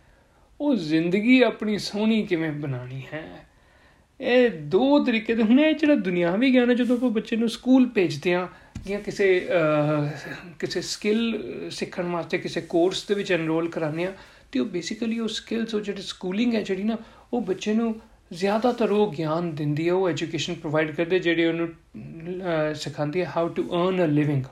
ਉਹ 0.61 0.77
ਜ਼ਿੰਦਗੀ 0.77 1.43
ਆਪਣੀ 1.43 1.79
ਸੋਹਣੀ 1.79 2.27
ਕਿਵੇਂ 2.27 2.53
ਬਣਾਣੀ 2.53 3.03
ਹੈ। 3.13 3.46
ਇਹ 4.21 4.51
ਦੋ 4.51 5.05
ਤਰੀਕੇ 5.05 5.35
ਦੇ, 5.35 5.43
ਹੁਣ 5.43 5.61
ਇਹ 5.61 5.75
ਜਿਹੜਾ 5.75 5.95
ਦੁਨਿਆਵੀ 5.95 6.53
ਗਿਆਨ 6.53 6.71
ਹੈ 6.71 6.75
ਜਦੋਂ 6.75 6.97
ਆਪਾਂ 6.97 7.11
ਬੱਚੇ 7.11 7.37
ਨੂੰ 7.37 7.49
ਸਕੂਲ 7.49 7.87
ਭੇਜਦੇ 7.89 8.35
ਆ 8.35 8.49
ਜਾਂ 8.87 9.01
ਕਿਸੇ 9.01 9.27
ਕਿਸੇ 10.59 10.81
ਸਕਿੱਲ 10.81 11.69
ਸਿੱਖਣ 11.71 12.07
ਵਾਸਤੇ 12.07 12.39
ਕਿਸੇ 12.39 12.61
ਕੋਰਸ 12.61 13.05
ਦੇ 13.07 13.15
ਵਿੱਚ 13.15 13.33
ਐਨਰੋਲ 13.33 13.69
ਕਰਾਉਂਦੇ 13.69 14.05
ਆ 14.07 14.13
ਤੇ 14.53 14.59
ਉਹ 14.61 14.67
ਬੇਸਿਕਲੀ 14.67 15.19
ਉਹ 15.19 15.29
ਸਕਿੱਲਸ 15.29 15.75
ਉਹ 15.75 15.81
ਜਿਹੜੀ 15.81 16.03
ਸਕੂਲਿੰਗ 16.03 16.55
ਹੈ 16.55 16.63
ਜਿਹੜੀ 16.63 16.83
ਨਾ, 16.83 16.97
ਉਹ 17.33 17.41
ਬੱਚੇ 17.41 17.75
ਨੂੰ 17.75 17.95
ਜ਼ਿਆਦਾਤਰ 18.33 18.91
ਉਹ 18.91 19.13
ਗਿਆਨ 19.13 19.55
ਦਿੰਦੀ 19.55 19.87
ਹੈ, 19.89 19.93
ਉਹ 19.93 20.09
ਐਜੂਕੇਸ਼ਨ 20.09 20.55
ਪ੍ਰੋਵਾਈਡ 20.55 20.91
ਕਰਦੇ, 20.91 21.19
ਜਿਹੜੇ 21.19 21.47
ਉਹਨੂੰ 21.47 21.69
ਸਿਖਾਉਂਦੀ 22.75 23.21
ਹੈ 23.21 23.31
how 23.37 23.49
to 23.49 23.63
earn 23.73 24.05
a 24.05 24.07
living 24.09 24.45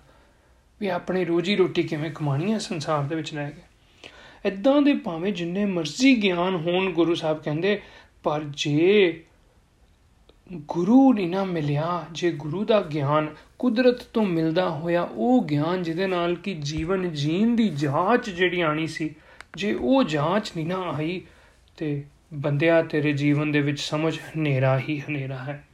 ਵੀ 0.80 0.88
ਆਪਣੀ 0.88 1.24
ਰੋਜੀ 1.24 1.56
ਰੋਟੀ 1.56 1.82
ਕਿਵੇਂ 1.82 2.10
ਕਮਾਣੀ 2.10 2.52
ਹੈ 2.52 2.58
ਸੰਸਾਰ 2.58 3.02
ਦੇ 3.02 3.16
ਵਿੱਚ 3.16 3.34
ਰਹਿ 3.34 3.50
ਕੇ। 3.50 4.48
ਇਦਾਂ 4.48 4.80
ਦੇ 4.82 4.94
ਭਾਵੇਂ 4.94 5.32
ਜਿੰਨੇ 5.32 5.64
ਮਰਜ਼ੀ 5.64 6.14
ਗਿਆਨ 6.22 6.54
ਹੋਣ 6.56 6.90
ਗੁਰੂ 6.92 7.14
ਸਾਹਿਬ 7.14 7.42
ਕਹਿੰਦੇ, 7.42 7.80
ਪਰ 8.24 8.44
ਜੇ 8.56 9.22
ਗੁਰੂ 10.52 11.12
ਨਹੀਂ 11.12 11.28
ਨਾ 11.28 11.44
ਮਿਲਿਆ, 11.44 12.04
ਜੇ 12.12 12.30
ਗੁਰੂ 12.30 12.64
ਦਾ 12.64 12.80
ਗਿਆਨ 12.80 13.34
ਕੁਦਰਤ 13.58 14.02
ਤੋਂ 14.02 14.24
ਮਿਲਦਾ 14.24 14.70
ਹੋਇਆ, 14.70 15.02
ਉਹ 15.02 15.44
ਗਿਆਨ 15.44 15.82
ਜਿਹਦੇ 15.82 16.06
ਨਾਲ 16.06 16.34
ਕਿ 16.34 16.54
ਜੀਵਨ 16.54 17.12
ਜੀਣ 17.12 17.56
ਦੀ 17.56 17.68
ਜਾਂਚ 17.68 18.30
ਜਿਹੜੀ 18.30 18.60
ਆਣੀ 18.60 18.86
ਸੀ, 18.86 19.14
ਜੇ 19.56 19.74
ਉਹ 19.74 20.04
ਜਾਂਚ 20.04 20.52
ਨਹੀਂ 20.56 20.66
ਨਾ 20.66 20.76
ਆਈ, 20.76 21.22
ਤੇ 21.76 22.04
ਬੰਦਿਆ 22.34 22.82
ਤੇਰੇ 22.82 23.12
ਜੀਵਨ 23.12 23.52
ਦੇ 23.52 23.60
ਵਿੱਚ 23.60 23.80
ਸਮਝ 23.80 24.18
ਹਨੇਰਾ 24.18 24.78
ਹੀ 24.78 25.00
ਹਨੇਰਾ 25.00 25.36
ਹੈ। 25.36 25.64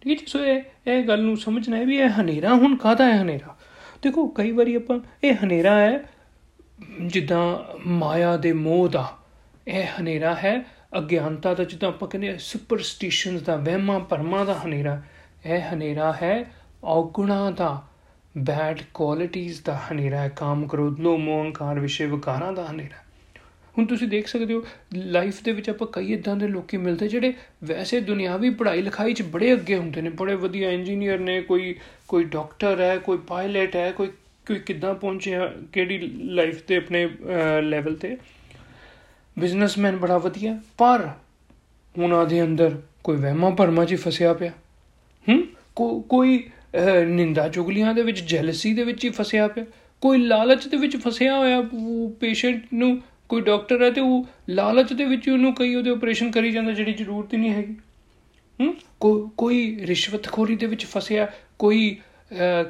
ਠੀਕ 0.00 0.20
ਹੈ, 0.20 0.26
ਸੋ 0.26 0.44
ਇਹ 0.44 0.62
ਇਹ 0.86 1.04
ਗੱਲ 1.04 1.22
ਨੂੰ 1.22 1.36
ਸਮਝਣਾ 1.36 1.76
ਹੈ 1.76 1.84
ਵੀ 1.84 1.96
ਇਹ 1.96 2.20
ਹਨੇਰਾ 2.20 2.54
ਹੁਣ 2.54 2.76
ਕਾਹਦਾ 2.76 3.04
ਹੈ 3.04 3.22
ਹਨੇਰਾ? 3.22 3.56
ਦੇਖੋ, 4.02 4.26
ਕਈ 4.26 4.50
ਵਾਰੀ 4.50 4.74
ਆਪਾਂ 4.74 5.00
ਇਹ 5.24 5.34
ਹਨੇਰਾ 5.44 5.80
ਹੈ 5.80 6.04
ਜਿੱਦਾਂ 7.02 7.58
ਮਾਇਆ 7.86 8.36
ਦੇ 8.36 8.52
ਮੋਹ 8.52 8.88
ਦਾ। 8.88 9.18
ਇਹ 9.68 9.84
ਹਨੇਰਾ 10.00 10.34
ਹੈ 10.34 10.77
ਅਗਿਆਨਤਾ 10.92 11.54
ਦਾ 11.54 11.64
ਜਿੱਦਾਂ 11.64 11.88
ਆਪਾਂ 11.88 12.08
ਕਹਿੰਦੇ 12.08 12.36
ਸੁਪਰਸਟੀਸ਼ਨਸ 12.38 13.42
ਦਾ, 13.42 13.56
ਵਹਿਮਾਂ 13.56 14.00
ਭਰਮਾਂ 14.00 14.46
ਦਾ 14.46 14.60
ਹਨੇਰਾ, 14.66 15.02
ਇਹ 15.46 15.74
ਹਨੇਰਾ 15.74 16.12
ਹੈ, 16.22 16.44
ਔਗੁਣਾ 16.84 17.50
ਦਾ 17.50 17.86
ਬੈਡ 18.38 18.82
ਕੁਆਲਿਟੀਆਂ 18.94 19.54
ਦਾ 19.64 19.80
ਹਨੇਰਾ 19.92 20.20
ਹੈ, 20.20 20.28
ਕਾਮ 20.28 20.66
ਕ੍ਰੋਧ 20.66 21.00
ਲੋਭ 21.00 21.20
ਮੋਹ, 21.20 21.42
ਅਹੰਕਾਰ 21.44 21.80
ਵਿਸ਼ੇ, 21.80 22.06
ਵਿਕਾਰਾਂ 22.06 22.52
ਦਾ 22.52 22.66
ਹਨੇਰਾ। 22.70 23.02
ਹੁਣ 23.78 23.86
ਤੁਸੀਂ 23.86 24.08
ਦੇਖ 24.08 24.26
ਸਕਦੇ 24.26 24.54
ਹੋ 24.54 24.62
ਲਾਈਫ 24.94 25.42
ਦੇ 25.42 25.52
ਵਿੱਚ 25.52 25.70
ਆਪਾਂ 25.70 25.86
ਕਈ 25.92 26.12
ਇਦਾਂ 26.12 26.36
ਦੇ 26.36 26.46
ਲੋਕੀ 26.48 26.76
ਮਿਲਦੇ 26.76 27.08
ਜਿਹੜੇ 27.08 27.34
ਵੈਸੇ 27.64 28.00
ਦੁਨਿਆਵੀ 28.00 28.50
ਪੜ੍ਹਾਈ 28.50 28.82
ਲਿਖਾਈ 28.82 29.14
'ਚ 29.14 29.22
ਬੜੇ 29.22 29.52
ਅੱਗੇ 29.52 29.76
ਹੁੰਦੇ 29.76 30.02
ਨੇ, 30.02 30.10
ਬੜੇ 30.10 30.34
ਵਧੀਆ 30.34 30.70
ਇੰਜੀਨੀਅਰ 30.70 31.18
ਨੇ, 31.18 31.40
ਕੋਈ 31.42 31.74
ਕੋਈ 32.08 32.24
ਡਾਕਟਰ 32.24 32.80
ਹੈ, 32.80 32.96
ਕੋਈ 32.96 33.18
ਪਾਇਲਟ 33.18 33.76
ਹੈ, 33.76 33.90
ਕੋਈ 33.90 34.08
ਕੋਈ 34.46 34.58
ਕਿੱਦਾਂ 34.58 34.94
ਪਹੁੰਚਿਆ, 34.94 35.52
ਕਿਹੜੀ 35.72 35.98
ਲਾਈਫ 36.24 36.62
ਤੇ 36.62 36.76
ਆਪਣੇ 36.76 37.08
ਲੈਵਲ 37.62 37.94
ਤੇ। 37.94 38.16
ਬਿਜ਼ਨਸਮੈਨ 39.38 39.96
ਬੜਾ 39.96 40.18
ਵਧੀਆ, 40.18 40.58
ਪਰ 40.78 41.08
ਉਹਨਾਂ 41.98 42.24
ਦੇ 42.26 42.42
ਅੰਦਰ 42.42 42.80
ਕੋਈ 43.04 43.16
ਵਹਿਮਾਂ 43.16 43.50
ਭਰਮਾਂ 43.50 43.84
'ਚ 43.86 43.94
ਫਸਿਆ 43.94 44.32
ਪਿਆ। 44.34 44.52
ਹੂੰ? 45.28 45.42
ਕੋਈ 46.08 46.44
ਨਿੰਦਾ 47.08 47.48
ਚੁਗਲੀਆਂ 47.48 47.94
ਦੇ 47.94 48.02
ਵਿੱਚ 48.02 48.20
ਜੈਲਸੀ 48.20 48.72
ਦੇ 48.74 48.84
ਵਿੱਚ 48.84 49.04
ਹੀ 49.04 49.10
ਫਸਿਆ 49.10 49.48
ਪਿਆ। 49.48 49.64
ਕੋਈ 50.00 50.18
ਲਾਲਚ 50.18 50.66
ਦੇ 50.68 50.76
ਵਿੱਚ 50.76 50.96
ਫਸਿਆ 50.96 51.36
ਹੋਇਆ 51.36 51.62
ਪੇਸ਼ੈਂਟ 52.20 52.64
ਨੂੰ, 52.74 53.00
ਕੋਈ 53.28 53.40
ਡਾਕਟਰ 53.40 53.82
ਹੈ 53.82 53.90
ਤੇ 53.90 54.00
ਉਹ 54.00 54.26
ਲਾਲਚ 54.48 54.92
ਦੇ 54.92 55.04
ਵਿੱਚ 55.04 55.28
ਉਹਨੂੰ 55.28 55.54
ਕਈ 55.54 55.74
ਉਹਦੇ 55.74 55.90
ਆਪਰੇਸ਼ਨ 55.90 56.30
ਕਰੀ 56.30 56.50
ਜਾਂਦਾ 56.50 56.72
ਜਿਹੜੀ 56.72 56.92
ਜ਼ਰੂਰਤ 56.92 57.32
ਹੀ 57.32 57.38
ਨਹੀਂ 57.38 57.52
ਹੈਗੀ। 57.52 57.76
ਹੂੰ? 58.60 58.74
ਕੋਈ 59.36 59.78
ਰਿਸ਼ਵਤਖੋਰੀ 59.82 60.56
ਦੇ 60.56 60.66
ਵਿੱਚ 60.66 60.84
ਫਸਿਆ, 60.84 61.28
ਕੋਈ 61.58 61.96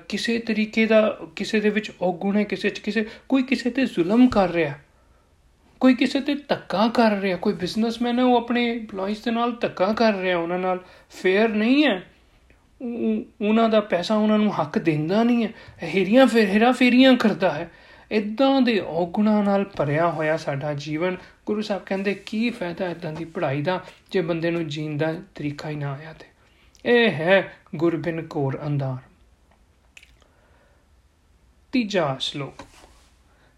ਕਿਸੇ 0.08 0.38
ਤਰੀਕੇ 0.38 0.86
ਦਾ, 0.86 1.18
ਕਿਸੇ 1.36 1.60
ਦੇ 1.60 1.70
ਵਿੱਚ 1.70 1.90
ਔਗੁਣ 2.02 2.36
ਹੈ, 2.36 2.44
ਕਿਸੇ 2.44 2.70
ਚ 2.70 2.78
ਕਿਸੇ, 2.78 3.06
ਕੋਈ 3.28 3.42
ਕਿਸੇ 3.42 3.70
ਤੇ 3.70 3.86
ਜ਼ੁਲਮ 3.86 4.28
ਕਰ 4.28 4.50
ਰਿਹਾ। 4.50 4.74
ਕੋਈ 5.80 5.94
ਕਿਸੇ 5.94 6.20
ਤੇ 6.20 6.34
ਧੱਕਾ 6.34 6.88
ਕਰ 6.88 7.10
ਰਿਹਾ, 7.10 7.36
ਕੋਈ 7.36 7.52
ਬਿਜ਼ਨਸਮੈਨ 7.52 8.18
ਹੈ, 8.18 8.24
ਉਹ 8.24 8.36
ਆਪਣੇ 8.36 8.62
EMPLOYEES 8.78 9.22
ਦੇ 9.24 9.30
ਨਾਲ 9.30 9.52
ਧੱਕਾ 9.52 9.92
ਕਰ 9.92 10.14
ਰਿਹਾ, 10.14 10.38
ਉਹਨਾਂ 10.38 10.58
ਨਾਲ 10.58 10.84
ਫੇਅਰ 11.10 11.48
ਨਹੀਂ 11.48 11.86
ਹੈ। 11.86 12.02
ਉਹਨਾਂ 13.40 13.68
ਦਾ 13.68 13.80
ਪੈਸਾ 13.80 14.14
ਉਹਨਾਂ 14.14 14.38
ਨੂੰ 14.38 14.60
ਹੱਕ 14.60 14.78
ਦਿੰਦਾ 14.78 15.22
ਨਹੀਂ 15.22 15.44
ਹੈ। 15.44 15.52
ਹੀਰੀਆਂ 15.84 16.26
ਫੇਰ 16.26 16.48
ਹੀਰਾ 16.48 16.72
ਫੇਰੀਆਂ 16.72 17.16
ਕਰਦਾ 17.16 17.50
ਹੈ। 17.50 17.70
ਇਦਾਂ 18.12 18.60
ਦੇ 18.62 18.78
ਔਗੁਣਾ 18.80 19.42
ਨਾਲ 19.42 19.64
ਭਰਿਆ 19.76 20.08
ਹੋਇਆ 20.10 20.36
ਸਾਡਾ 20.36 20.72
ਜੀਵਨ, 20.74 21.16
ਗੁਰੂ 21.46 21.62
ਸਾਹਿਬ 21.62 21.82
ਕਹਿੰਦੇ, 21.86 22.14
ਕੀ 22.14 22.50
ਫਾਇਦਾ 22.50 22.88
ਇਦਾਂ 22.88 23.12
ਦੀ 23.12 23.24
ਪੜ੍ਹਾਈ 23.24 23.62
ਦਾ, 23.62 23.80
ਜੇ 24.10 24.20
ਬੰਦੇ 24.20 24.50
ਨੂੰ 24.50 24.66
ਜੀਣ 24.68 24.96
ਦਾ 24.96 25.12
ਤਰੀਕਾ 25.34 25.68
ਹੀ 25.68 25.76
ਨਾ 25.76 25.92
ਆਇਆ 25.92 26.12
ਤੇ? 26.12 26.26
ਇਹ 26.84 27.10
ਹੈ 27.10 27.56
ਗੁਰਬਿਨ 27.76 28.26
ਕੋਰ 28.26 28.58
ਅੰਧਾਰ। 28.66 28.96
ਤੀਜਾ 31.72 32.16
ਸ਼ਲੋਕ, 32.20 32.62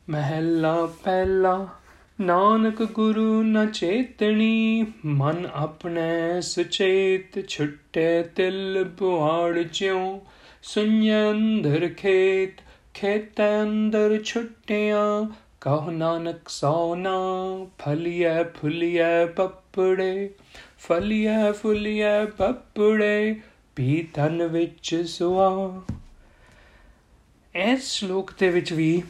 ਮਹਿਲਾ 0.08 0.74
ਪਹਿਲਾ 1.04 1.68
ਨਾਨਕ 2.20 2.82
ਗੁਰੂ 2.82 3.42
ਨ 3.42 3.66
ਚੇਤਣੀ, 3.66 4.86
ਮਨ 5.04 5.48
ਆਪਣੇ 5.54 6.40
ਸੁਚੇਤ 6.40 7.48
ਛੁੱਟੇ 7.48 8.22
ਤਿਲ 8.22 8.84
ਬੁਆੜ 8.84 9.58
ਜਿਉ 9.58 10.20
ਸੁਨਿਆ 10.62 11.30
ਅੰਦਰ 11.30 11.88
ਖੇਤ 11.96 12.54
ਖੇਤ 12.94 13.40
ਅੰਦਰ 13.62 14.20
ਛੁੱਟਿਆ। 14.24 15.30
ਕਹ 15.60 15.90
ਨਾਨਕ 15.90 16.48
ਸੋਨਾ 16.48 17.16
ਫਲਿਆ 17.78 18.42
ਫੁਲਿਆ 18.42 19.26
ਪਪੜੇ। 19.26 20.30
ਫਲਿਆ 20.78 21.52
ਫੁਲਿਆ 21.52 22.24
ਪਪੜੇ 22.24 23.40
ਪੀਤਨ 23.76 24.46
ਵਿੱਚ 24.46 25.02
ਸੁਆ। 25.06 25.82
ਇਸ 27.54 27.92
ਸ਼ਲੋਕ 27.92 28.30
ਦੇ 28.38 28.48
ਵਿੱਚ 28.48 28.72
ਵੀ 28.72 29.02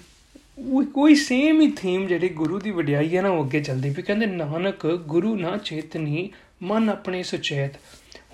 ਕੋਈ 0.95 1.15
ਸੇਮ 1.15 1.61
ਹੀ 1.61 1.71
ਥੀਮ 1.71 2.07
ਜਿਹੜੀ 2.07 2.29
ਗੁਰੂ 2.29 2.59
ਦੀ 2.59 2.71
ਵਡਿਆਈ 2.71 3.17
ਹੈ 3.17 3.23
ਨਾ, 3.23 3.29
ਉਹ 3.29 3.45
ਅੱਗੇ 3.45 3.61
ਚੱਲਦੀ 3.61 3.89
ਵੀ 3.89 4.03
ਕਹਿੰਦੇ, 4.03 4.27
ਨਾਨਕ, 4.27 4.87
ਗੁਰੂ 4.87 5.35
ਨਾ 5.37 5.57
ਚੇਤਨੀ, 5.57 6.31
ਮਨ 6.63 6.89
ਆਪਣੇ 6.89 7.23
ਸੁਚੇਤ। 7.23 7.77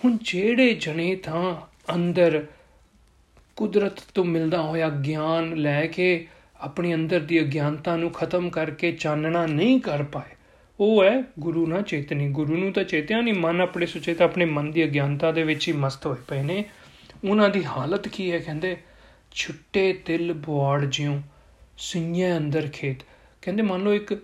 ਹੁਣ 0.04 0.16
ਜਿਹੜੇ 0.22 0.72
ਜਣੇ 0.74 1.14
ਤਾਂ 1.16 1.54
ਅੰਦਰ 1.94 2.46
ਕੁਦਰਤ 3.56 4.00
ਤੋਂ 4.14 4.24
ਮਿਲਦਾ 4.24 4.62
ਹੋਇਆ 4.62 4.88
ਗਿਆਨ 4.88 5.54
ਲੈ 5.56 5.86
ਕੇ 5.86 6.26
ਆਪਣੀ 6.60 6.94
ਅੰਦਰ 6.94 7.20
ਦੀ 7.20 7.40
ਅਗਿਆਨਤਾ 7.40 7.96
ਨੂੰ 7.96 8.10
ਖਤਮ 8.10 8.50
ਕਰਕੇ 8.50 8.92
ਚਾਨਣਾ 8.92 9.46
ਨਹੀਂ 9.46 9.80
ਕਰ 9.80 10.02
ਪਾਏ, 10.02 10.34
ਉਹ 10.80 11.04
ਹੈ 11.04 11.22
ਗੁਰੂ 11.38 11.66
ਨਾ 11.66 11.80
ਚੇਤਨੀ। 11.82 12.28
ਗੁਰੂ 12.28 12.56
ਨੂੰ 12.56 12.72
ਤਾਂ 12.72 12.84
ਚੇਤਿਆ 12.84 13.20
ਨਹੀਂ, 13.20 13.34
ਮਨ 13.34 13.60
ਆਪਣੇ 13.60 13.86
ਸੁਚੇਤ, 13.86 14.22
ਆਪਣੇ 14.22 14.44
ਮਨ 14.44 14.70
ਦੀ 14.70 14.84
ਅਗਿਆਨਤਾ 14.84 15.32
ਦੇ 15.32 15.42
ਵਿੱਚ 15.42 15.68
ਹੀ 15.68 15.72
ਮਸਤ 15.72 16.06
ਹੋਏ 16.06 16.16
ਪਏ 16.28 16.42
ਨੇ। 16.42 16.64
ਉਹਨਾਂ 17.28 17.48
ਦੀ 17.48 17.64
ਹਾਲਤ 17.64 18.08
ਕੀ 18.08 18.30
ਹੈ? 18.32 18.38
ਕਹਿੰਦੇ, 18.38 18.76
ਛੁੱਟੇ 19.32 19.92
ਤਿਲ 19.92 20.32
ਬੁਆੜ 20.32 20.84
ਜਿਉ। 20.84 21.18
ਸਿੰਨੇ 21.78 22.36
ਅੰਦਰ 22.36 22.68
ਖੇਤ। 22.72 23.02
ਕਹਿੰਦੇ 23.42 23.62
ਮੰਨ 23.62 23.82
ਲਓ 23.84 23.94
ਇੱਕ 23.94 24.14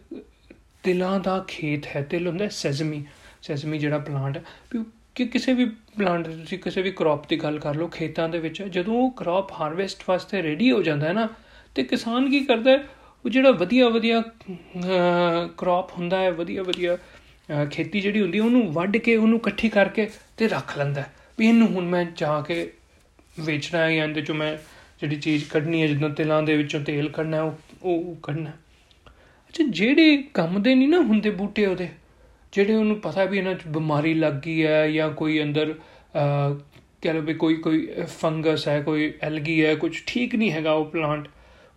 ਤਿਲਾਂ 0.82 1.18
ਦਾ 1.20 1.38
ਖੇਤ 1.48 1.86
ਹੈ, 1.86 2.02
ਤਿਲ 2.02 2.26
ਹੁੰਦਾ 2.26 2.48
ਸੈਜ਼ਮੀ 2.48 3.04
ਸੈਜ਼ਮੀ 3.42 3.78
ਜਿਹੜਾ 3.78 3.98
ਪਲਾਂਟ 3.98 4.36
ਹੈ। 4.36 4.82
ਕਿ 5.14 5.24
ਕਿਸੇ 5.26 5.52
ਵੀ 5.52 5.64
ਪਲਾਂਟ 5.96 6.26
ਤੁਸੀਂ 6.26 6.58
ਕਿਸੇ 6.58 6.82
ਵੀ 6.82 6.90
ਕ੍ਰੌਪ 6.90 7.28
ਦੀ 7.28 7.36
ਗੱਲ 7.36 7.58
ਕਰ 7.58 7.74
ਲਓ 7.74 7.88
ਖੇਤਾਂ 7.88 8.28
ਦੇ 8.28 8.38
ਵਿੱਚ, 8.38 8.62
ਜਦੋਂ 8.62 8.94
ਉਹ 8.94 9.10
ਕ੍ਰੌਪ 9.16 9.52
ਹਾਰਵੈਸਟ 9.52 10.02
ਵਾਸਤੇ 10.08 10.42
ਰੈਡੀ 10.42 10.70
ਹੋ 10.72 10.82
ਜਾਂਦਾ 10.82 11.08
ਹੈ 11.08 11.12
ਨਾ, 11.12 11.28
ਤੇ 11.74 11.82
ਕਿਸਾਨ 11.84 12.30
ਕੀ 12.30 12.44
ਕਰਦਾ 12.44 12.70
ਹੈ? 12.70 12.84
ਉਹ 13.24 13.30
ਜਿਹੜਾ 13.30 13.50
ਵਧੀਆ 13.52 13.88
ਵਧੀਆ 13.88 14.22
ਕ੍ਰੌਪ 15.58 15.92
ਹੁੰਦਾ 15.92 16.18
ਹੈ 16.18 16.30
ਵਧੀਆ 16.32 16.62
ਵਧੀਆ 16.62 16.96
ਖੇਤੀ 17.70 18.00
ਜਿਹੜੀ 18.00 18.20
ਹੁੰਦੀ 18.20 18.38
ਉਹਨੂੰ 18.40 18.72
ਵੱਢ 18.72 18.96
ਕੇ, 18.96 19.16
ਉਹਨੂੰ 19.16 19.38
ਇਕੱਠੀ 19.38 19.68
ਕਰਕੇ 19.68 20.08
ਤੇ 20.36 20.48
ਰੱਖ 20.48 20.76
ਲੈਂਦਾ 20.78 21.04
ਵੀ 21.38 21.48
ਇਹਨੂੰ 21.48 21.68
ਹੁਣ 21.68 21.84
ਮੈਂ 21.84 22.04
ਜਾ 22.16 22.40
ਕੇ 22.40 22.70
ਵੇਚਣਾ 23.40 23.78
ਹੈ 23.80 23.90
ਜਾਂ 23.92 24.06
ਇਹਦੇ 24.08 24.22
ਚੋਂ 24.22 24.34
ਮੈਂ 24.34 24.56
ਜਿਹੜੀ 25.02 25.16
ਚੀਜ਼ 25.16 25.44
ਕੱਢਣੀ 25.50 25.82
ਹੈ, 25.82 25.86
ਜਿੱਦਾਂ 25.86 26.08
ਤਿਲਾਂ 26.10 26.42
ਦੇ 26.42 26.56
ਵਿੱਚੋਂ 26.56 26.80
ਤੇਲ 26.80 27.08
ਕੱਢਣਾ 27.08 27.42
ਉਹ 27.42 27.54
ਉਹ 27.84 28.14
ਕੱਢਣਾ 28.22 28.50
ਅੱਛਾ, 28.50 29.64
ਜਿਹੜੇ 29.64 30.16
ਕੰਮ 30.34 30.62
ਦੇ 30.62 30.74
ਨਹੀਂ 30.74 30.88
ਨਾ 30.88 31.00
ਹੁੰਦੇ 31.00 31.30
ਬੂਟੇ 31.30 31.66
ਉਹਦੇ, 31.66 31.88
ਜਿਹੜੇ 32.52 32.74
ਉਹਨੂੰ 32.74 32.98
ਪਤਾ 33.00 33.24
ਵੀ 33.24 33.38
ਇਹਨਾਂ 33.38 33.54
'ਚ 33.54 33.66
ਬਿਮਾਰੀ 33.68 34.12
ਲੱਗ 34.14 34.34
ਗਈ 34.44 34.64
ਹੈ 34.66 34.90
ਜਾਂ 34.90 35.10
ਕੋਈ 35.12 35.42
ਅੰਦਰ 35.42 35.74
ਕਹ 37.02 37.12
ਲਓ 37.14 37.20
ਵੀ 37.22 37.34
ਕੋਈ 37.34 37.54
ਕੋਈ 37.56 37.86
ਫੰਗਸ 38.08 38.66
ਹੈ, 38.68 38.80
ਕੋਈ 38.80 39.12
ਐਲਗੀ 39.22 39.64
ਹੈ 39.64 39.74
ਕੁਝ 39.74 39.92
ਠੀਕ 40.06 40.34
ਨਹੀਂ 40.34 40.50
ਹੈਗਾ 40.52 40.72
ਉਹ 40.72 40.84
ਪਲਾਂਟ, 40.90 41.28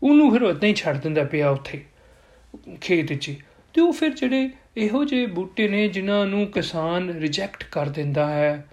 ਉਹਨੂੰ 0.02 0.32
ਫਿਰ 0.32 0.44
ਉਦਾਂ 0.44 0.70
ਹੀ 0.70 0.74
ਛੱਡ 0.74 0.98
ਦਿੰਦਾ 0.98 1.24
ਪਿਆ 1.24 1.50
ਉੱਥੇ, 1.50 1.82
ਖੇਤ 2.82 3.14
'ਚ। 3.14 3.36
ਤੇ 3.76 3.82
ਉਹ 3.82 3.92
ਫਿਰ 3.94 4.14
ਜਿਹੜੇ 4.14 4.50
ਇਹੋ 4.78 5.04
ਜਿਹੇ 5.04 5.26
ਬੂਟੇ 5.26 5.68
ਨੇ 5.68 5.88
ਜਿਨ੍ਹਾਂ 5.88 6.26
ਨੂੰ 6.26 6.46
ਕਿਸਾਨ 6.48 7.10
ਰਿਜੈਕਟ 7.20 7.64
ਕਰ 7.72 7.90
ਦਿੰਦਾ 7.90 8.30
ਹੈ 8.30 8.66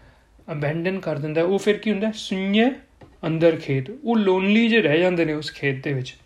ਅਬੈਂਡਨ 0.52 0.98
ਕਰ 1.00 1.18
ਦਿੰਦਾ 1.18 1.42
ਉਹ 1.42 1.58
ਫਿਰ 1.58 1.76
ਕੀ 1.76 1.90
ਹੁੰਦਾ? 1.90 2.10
ਸੁਣਿਆ 2.14 2.70
ਅੰਦਰ 3.26 3.56
ਖੇਤ, 3.56 3.84
ਉਹ 4.04 4.16
ਲੋਨਲੀ 4.16 4.68
ਜੇ 4.68 4.82
ਰਹਿ 4.82 5.00
ਜਾਂਦੇ 5.00 5.24
ਨੇ 5.24 5.32
ਉਸ 5.32 5.52
ਖੇਤ 5.52 5.84
ਦੇ 5.84 5.92
ਵਿੱਚ। 5.92 6.16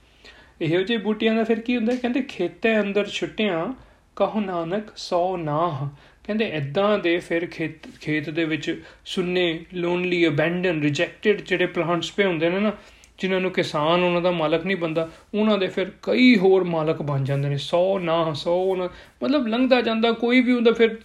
ਇਹੋ 0.60 0.82
ਜਿਹੇ 0.82 0.98
ਬੂਟਿਆਂ 0.98 1.34
ਦਾ 1.34 1.44
ਫਿਰ 1.44 1.60
ਕੀ 1.60 1.76
ਹੁੰਦਾ? 1.76 1.96
ਕਹਿੰਦੇ 1.96 2.22
ਖੇਤੇ 2.22 2.80
ਅੰਦਰ 2.80 3.08
ਛੁੱਟਿਆਂ, 3.08 3.74
ਕਹੋ 4.16 4.40
ਨਾਨਕ 4.40 4.84
ਸੋ 4.96 5.36
ਨਾਹ। 5.36 5.96
ਕਹਿੰਦੇ 6.24 6.50
ਐਦਾਂ 6.50 6.98
ਦੇ 6.98 7.18
ਫਿਰ 7.18 7.46
ਖੇਤ 7.46 7.88
ਖੇਤ 8.00 8.30
ਦੇ 8.30 8.44
ਵਿੱਚ 8.44 8.82
ਸੁੰਨੇ 9.04 9.64
ਲੋਨਲੀ 9.74 10.26
ਅਬੈਂਡਨ 10.26 10.82
ਰਿਜੈਕਟਡ 10.82 11.40
ਜਿਹੜੇ 11.40 11.66
ਪਲਾਂਟਸ 11.66 12.12
ਪੇ 12.12 12.24
ਹੁੰਦੇ 12.24 12.50
ਨੇ 12.50 12.60
ਨਾ 12.60 12.72
ਜਿਨ੍ਹਾਂ 13.18 13.40
ਨੂੰ 13.40 13.50
ਕਿਸਾਨ, 13.50 14.02
ਉਹਨਾਂ 14.02 14.20
ਦਾ 14.22 14.30
ਮਾਲਕ 14.30 14.64
ਨਹੀਂ 14.66 14.76
ਬੰਦਾ 14.76 15.08
ਉਹਨਾਂ 15.34 15.56
ਦੇ 15.58 15.66
ਫਿਰ 15.66 15.90
ਕਈ 16.02 16.36
ਹੋਰ 16.36 16.64
ਮਾਲਕ 16.64 17.02
ਬਣ 17.02 17.24
ਜਾਂਦੇ 17.24 17.48
ਨੇ। 17.48 17.56
100 17.58 17.98
ਨਾ 17.98 18.16
100 18.34 18.74
ਮਤਲਬ 19.22 19.46
ਲੰਘਦਾ 19.46 19.80
ਜਾਂਦਾ, 19.80 20.12
ਕੋਈ 20.12 20.40
ਵੀ 20.40 20.52
ਹੁੰਦਾ, 20.52 20.72
ਫਿਰ 20.72 20.96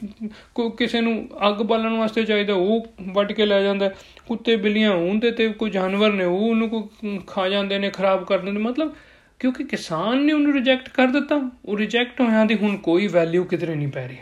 ਕੋਈ 0.56 0.70
ਕਿਸੇ 0.78 1.02
ਨੂੰ 1.02 1.14
ਅੱਗ 1.48 1.62
ਬਾਲਣ 1.64 1.98
ਵਾਸਤੇ 1.98 2.24
ਚਾਹੀਦਾ, 2.24 2.54
ਉਹ 2.54 2.88
ਵੱਢ 3.12 3.32
ਕੇ 3.32 3.46
ਲੈ 3.46 3.62
ਜਾਂਦਾ। 3.64 3.92
ਕੁੱਤੇ 4.28 4.56
ਬਿੱਲੀਆਂ 4.56 4.92
ਹੁੰਦੇ 4.92 5.32
ਤੇ 5.32 5.48
ਕੋਈ 5.50 5.70
ਜਾਨਵਰ 5.70 6.12
ਨੇ, 6.14 6.26
ਉਹ 6.26 6.50
ਉਹਨੂੰ 6.50 6.70
ਕੋ 6.70 6.90
ਖਾ 7.28 7.48
ਜਾਂਦੇ 7.50 7.80
ਨੇ, 7.80 7.90
ਖਰਾਬ 7.90 8.26
ਕਰ 8.26 8.40
ਦਿੰਦੇ 8.40 8.62
ਮਤਲਬ 8.62 8.94
ਕਿਉਂਕਿ 9.40 9.64
ਕਿਸਾਨ 9.64 10.22
ਨੇ 10.22 10.34
ਉਹਨੂੰ 10.34 10.54
ਰਿਜੈਕਟ 10.54 10.90
ਕਰ 10.90 11.08
ਦਿੱਤਾ। 11.08 11.40
ਉਹ 11.66 11.78
ਰਿਜੈਕਟ 11.78 12.22
ਹੋਇਆਂ 12.22 12.46
ਦੀ 12.46 12.56
ਹੁਣ 12.56 12.76
ਕੋਈ 12.78 13.08
ਵੈਲਿਊ 13.08 13.44
ਕਿਧਰੇ 13.44 13.76
ਨਹੀਂ 13.76 13.88
ਪੈ 13.88 14.08
ਰਹੀ। 14.08 14.18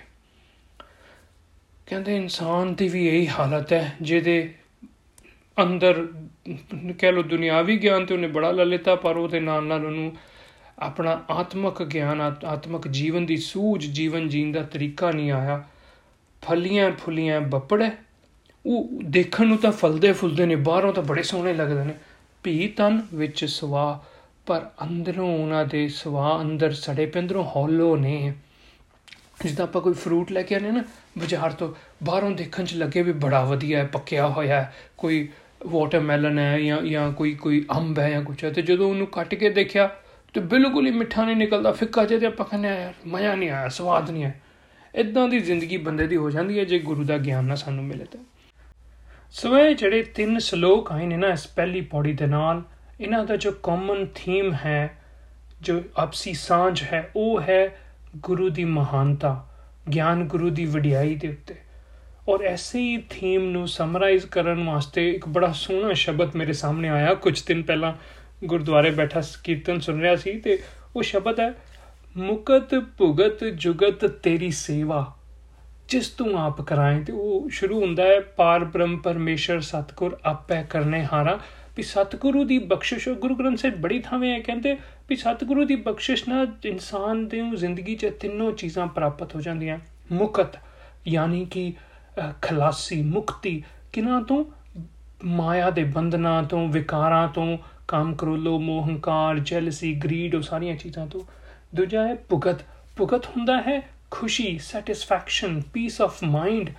ਕਹਿੰਦੇ 1.88 2.16
ਇਨਸਾਨ 2.16 2.74
ਦੀ 2.76 2.88
ਵੀ 2.88 3.08
ਇਹੀ 3.08 3.28
ਹਾਲਤ 3.28 3.74
ਹੈ, 3.74 3.96
ਜਿਹਦੇ 4.02 4.54
ਅੰਦਰ 5.58 6.08
ਕਹਿ 6.98 7.12
ਲੋ 7.12 7.24
ਦੁਨਿਆਵੀ 7.24 7.78
ਗਿਆਨ 7.78 8.06
ਤੇ 8.06 8.14
ਉਹਨੇ 8.14 8.28
ਬੜਾ 8.28 8.52
ਲੈ 8.52 8.66
ਲਿੱਤਾ, 8.66 8.96
ਪਰ 8.96 9.18
ਉਹਦੇ 9.18 9.40
ਨਾਲ 9.40 9.64
ਨਾਲ 9.64 9.86
ਉਹਨੂੰ 9.86 10.16
ਆਪਣਾ 10.80 11.24
ਆਤਮਿਕ 11.30 11.84
ਗਿਆਨ 11.84 12.22
ਆਤਮਿਕ 12.22 12.88
ਜੀਵਨ 12.88 13.26
ਦੀ 13.26 13.38
ਸੂਝ 13.38 13.86
ਜੀਵਨ 13.86 14.30
ਜੀਣ 14.30 14.52
ਦਾ 14.52 14.62
ਤਰੀਕਾ 14.64 15.12
ਨਹੀਂ 15.12 15.32
ਆਇਆ। 15.32 15.64
ਫਲੀਆਂ 16.42 16.92
ਫੁੱਲੀਆਂ 16.92 17.42
ਬੱਪੜੇ 17.42 17.92
ਉਹ 18.66 18.90
ਦੇਖਣ 19.04 19.48
ਨੂੰ 19.48 19.58
ਤਾਂ 19.58 19.72
ਫਲਦੇ 19.72 20.12
ਫੁੱਲਦੇ 20.12 20.46
ਨੇ, 20.46 20.56
ਬਾਹਰੋਂ 20.56 20.94
ਤਾਂ 20.94 21.04
ਬੜੇ 21.04 21.24
ਸੋਹਣੇ 21.24 21.54
ਲੱਗਦੇ 21.54 21.84
ਨੇ। 21.84 21.94
ਭੀ 22.44 22.68
ਤਨ 22.68 23.02
ਵਿੱਚ 23.14 23.46
ਸਵਾ, 23.46 24.04
ਪਰ 24.46 24.70
ਅੰਦਰੋਂ 24.84 25.40
ਉਹਨਾਂ 25.40 25.66
ਦੇ 25.66 25.88
ਸਵਾ 25.88 26.42
ਅੰਦਰ 26.42 26.74
ਸੜੇ 26.74 27.06
ਪੈਂਦਰੋਂ 27.06 27.44
ਹੌਲੋ 27.44 27.96
ਨੇ। 27.96 28.34
ਜਿੱਦਾਂ 29.44 29.66
ਆਪਾਂ 29.66 29.82
ਕੋਈ 29.82 29.94
ਫਰੂਟ 29.94 30.32
ਲੈ 30.32 30.42
ਕੇ 30.42 30.56
ਆਨੇ 30.56 30.72
ਨਾ, 30.72 30.84
ਬਾਜ਼ਾਰ 31.18 31.52
ਤੋਂ, 31.52 31.74
ਬਾਹਰੋਂ 32.04 32.32
ਦੇਖਣ 32.32 32.66
'ਚ 32.66 32.74
ਲੱਗੇ 32.74 33.02
ਵੀ 33.02 33.12
ਬੜਾ 33.12 33.44
ਵਧੀਆ 33.44 33.80
ਹੈ, 33.80 33.86
ਪੱਕਿਆ 33.86 34.28
ਹੋਇਆ 34.28 34.62
ਹੈ। 34.62 34.74
ਕੋਈ 34.98 35.30
ਵਾਟਰਮੈਲਨ 35.66 36.40
ਹੈ 36.40 36.60
ਜਾਂ 36.60 36.82
ਜਾਂ 36.82 37.12
ਕੋਈ 37.12 37.34
ਕੋਈ 37.34 37.66
ਅੰਬ 37.78 38.00
ਹੈ 38.00 38.10
ਜਾਂ 38.10 38.24
ਕੁਝ 38.24 38.46
ਹੈ, 38.46 38.52
ਤੇ 38.52 38.62
ਜਦੋਂ 38.62 38.90
ਉਹਨੂੰ 38.90 39.08
ਕੱਟ 39.08 39.36
ਕੇ 39.36 39.50
ਦੇਖਿਆ, 39.50 39.90
ਤੇ 40.34 40.40
ਬਿਲਕੁਲ 40.40 40.86
ਹੀ 40.86 40.92
ਮਿੱਠਾ 40.92 41.26
ਨਹੀਂ 41.26 41.36
ਨਿਕਲਦਾ, 41.36 41.72
ਫਿੱਕਾ 41.72 42.06
ਜਿਹਾ 42.06 42.20
ਤੇ 42.20 42.26
ਆਪਾਂ 42.26 42.46
ਕਹਿੰਦੇ 42.46 42.68
ਯਾਰ, 42.68 42.94
ਮਜ਼ਾ 43.08 43.36
ਨਹੀਂ 43.36 43.50
ਆਇਆ, 43.50 43.68
ਸਵਾਦ 43.68 44.10
ਨਹੀਂ 44.10 44.26
ਆਇਆ। 44.26 44.34
ਇਦਾਂ 44.96 45.28
ਦੀ 45.30 45.40
ਜ਼ਿੰਦਗੀ 45.40 45.78
ਬੰਦੇ 45.78 46.08
ਦੀ 46.08 46.16
ਹੋ 46.16 46.30
ਜਾਂਦੀ 46.30 46.60
ਹੈ 46.60 46.64
ਜੇ 46.64 46.80
ਗੁਰੂ 46.80 47.04
ਦਾ 47.04 47.18
ਗਿਆਨ 47.18 47.46
ਨਾ 47.46 47.56
ਸਾਨੂੰ 47.56 47.84
ਮਿਲੇ 47.84 48.06
ਤਾਂ। 48.06 48.20
ਸਵੇ 49.32 49.74
ਜਿਹੜੇ 49.74 50.04
ਤਿੰਨ 50.04 50.40
ਸ਼ਲੋਕ 50.40 50.92
ਆਏ 50.92 51.06
ਨੇ 51.06 51.18
ਨਾ 51.18 51.28
ਇਸ 51.28 51.48
ਪਹਿਲੀ 51.48 51.82
ਪੌੜੀ 51.82 52.14
ਦੇ 52.14 52.26
ਨਾਲ, 52.26 52.64
ਇਹਨਾਂ 53.02 53.26
ਦਾ 53.26 53.36
ਜੋ 53.36 53.52
ਕਾਮਨ 53.52 54.08
ਥੀਮ 54.16 54.54
ਹੈ, 54.54 54.98
ਜੋ 55.62 55.82
ਆਪਸੀ 55.98 56.34
ਸਾਂਝ 56.34 56.84
ਹੈ, 56.84 57.12
ਉਹ 57.16 57.42
ਹੈ 57.42 57.78
ਗੁਰੂ 58.18 58.50
ਦੀ 58.50 58.66
ਮਹਾਨਤਾ, 58.66 59.48
ਗਿਆਨ 59.94 60.24
ਗੁਰੂ 60.24 60.50
ਦੀ 60.50 60.66
ਵਡਿਆਈ 60.66 61.16
ਦੇ 61.16 61.28
ਉੱਤੇ। 61.28 61.56
ਔਰ 62.30 62.44
ਐਸੇ 62.44 62.80
ਹੀ 62.80 62.98
ਥੀਮ 63.10 63.50
ਨੂੰ 63.50 63.68
ਸਮਰਾਈਜ਼ 63.68 64.26
ਕਰਨ 64.26 64.64
ਵਾਸਤੇ 64.64 65.10
ਇੱਕ 65.12 65.28
ਬੜਾ 65.28 65.52
ਸੋਹਣਾ 65.52 65.94
ਸ਼ਬਦ 65.94 66.36
ਮੇਰੇ 66.36 66.54
ਸਾਹਮਣੇ 66.54 66.90
ਆਇਆ। 66.90 67.14
ਕੁਝ 67.14 67.42
ਦਿਨ 67.46 67.64
ਪਹਿਲਾਂ 67.64 67.94
ਗੁਰਦੁਆਰੇ 68.46 68.90
ਬੈਠਾ 68.90 69.22
ਕੀਰਤਨ 69.44 69.80
ਸੁਣ 69.80 70.00
ਰਿਹਾ 70.02 70.16
ਸੀ 70.16 70.32
ਤੇ 70.40 70.58
ਉਹ 70.96 71.04
ਸ਼ਬਦ 71.04 71.40
ਹੈ, 71.40 71.54
ਮੁਕਤ 72.18 72.76
ਭੁਗਤ 72.98 73.44
ਜੁਗਤ 73.44 74.06
ਤੇਰੀ 74.06 74.52
ਸੇਵਾ, 74.52 75.06
ਜਿਸ 75.90 76.10
ਤੂੰ 76.10 76.38
ਆਪ 76.40 76.62
ਕਰਾਏ। 76.62 77.00
ਤੇ 77.04 77.14
ਉਹ 77.14 77.50
ਸ਼ੁਰੂ 77.50 77.82
ਹੁੰਦਾ 77.82 78.04
ਹੈ, 78.04 78.20
ਪਾਰ 78.20 78.64
ਬ੍ਰਹਮ 78.66 78.98
ਪਰਮੇਸ਼ਰ 78.98 79.60
ਸਤਗੁਰ 79.62 80.18
ਆਪੇ 80.26 80.64
ਕਰਨੇ 80.70 81.08
ਹਾਰਾ। 81.14 81.40
ਵੀ 81.78 81.84
ਸਤਗੁਰੂ 81.84 82.44
ਦੀ 82.44 82.58
ਬਖਸ਼ਿਸ਼ 82.60 83.10
ਗੁਰੂ 83.10 83.36
ਗ੍ਰੰਥ 83.36 83.58
ਸਾਹਿਬ 83.58 83.82
ਬੜੀ 83.82 84.00
ਥਾਵੇਂ 84.00 84.32
ਹੈ 84.34 84.40
ਕਹਿੰਦੇ 84.40 84.78
ਵੀ 85.10 85.16
ਸਤਗੁਰੂ 85.16 85.66
ਦੀ 85.66 85.76
ਬਖਸ਼ਿਸ਼ 85.76 86.30
ਨਾਲ 86.30 86.48
ਇਨਸਾਨ 86.66 87.28
ਦੀ 87.28 87.42
ਜ਼ਿੰਦਗੀ 87.56 87.96
'ਚ 87.96 88.12
ਤਿੰਨੋਂ 88.20 88.52
ਚੀਜ਼ਾਂ 88.52 88.88
ਪ੍ਰਾਪਤ 88.88 89.36
ਹੋ 89.36 89.42
ਜਾਂਦੀਆਂ। 89.42 89.78
ਮੁਕਤ, 90.12 90.58
ਯਾਨੀ 91.08 91.46
ਕਿ 91.46 91.74
ਖਲਾਸੀ, 92.42 93.02
ਮੁਕਤੀ 93.02 93.64
ਕਿਨਾਂ 93.94 94.22
ਤੋਂ? 94.22 94.46
ਮਾਇਆ 95.24 95.70
ਦੇ 95.70 95.84
ਬੰਧਨਾਂ 95.84 96.44
ਤੋਂ, 96.44 96.68
ਵਿਕਾਰਾਂ 96.68 97.28
ਤੋਂ, 97.28 97.58
ਕਾਮ 97.88 98.16
ਕਰੋਲੋ, 98.16 98.60
ਮੋਹ, 98.60 98.88
ਹੰਕਾਰ 98.88 99.40
ਜੈਲਸੀ 99.40 99.94
ਗਰੀਡ 99.94 100.36
ਉਹ 100.36 100.42
ਸਾਰੀਆਂ 100.42 100.76
ਚੀਜ਼ਾਂ 100.76 101.08
ਤੋਂ। 101.08 101.22
ਦੂਜਾ 101.76 102.08
ਹੈ 102.08 102.16
ਭੁਗਤ। 102.16 102.62
ਭੁਗਤ 102.98 103.26
ਹੁੰਦਾ 103.26 103.62
ਹੈ 103.62 103.90
ਖੁਸ਼ੀ 104.12 104.58
ਸੈਟੀਸਫੈਕਸ਼ਨ 104.58 105.62
ਪੀਸ 105.74 106.02
ਆਫ 106.02 106.24
ਮਾਈਂਡ 106.24 106.70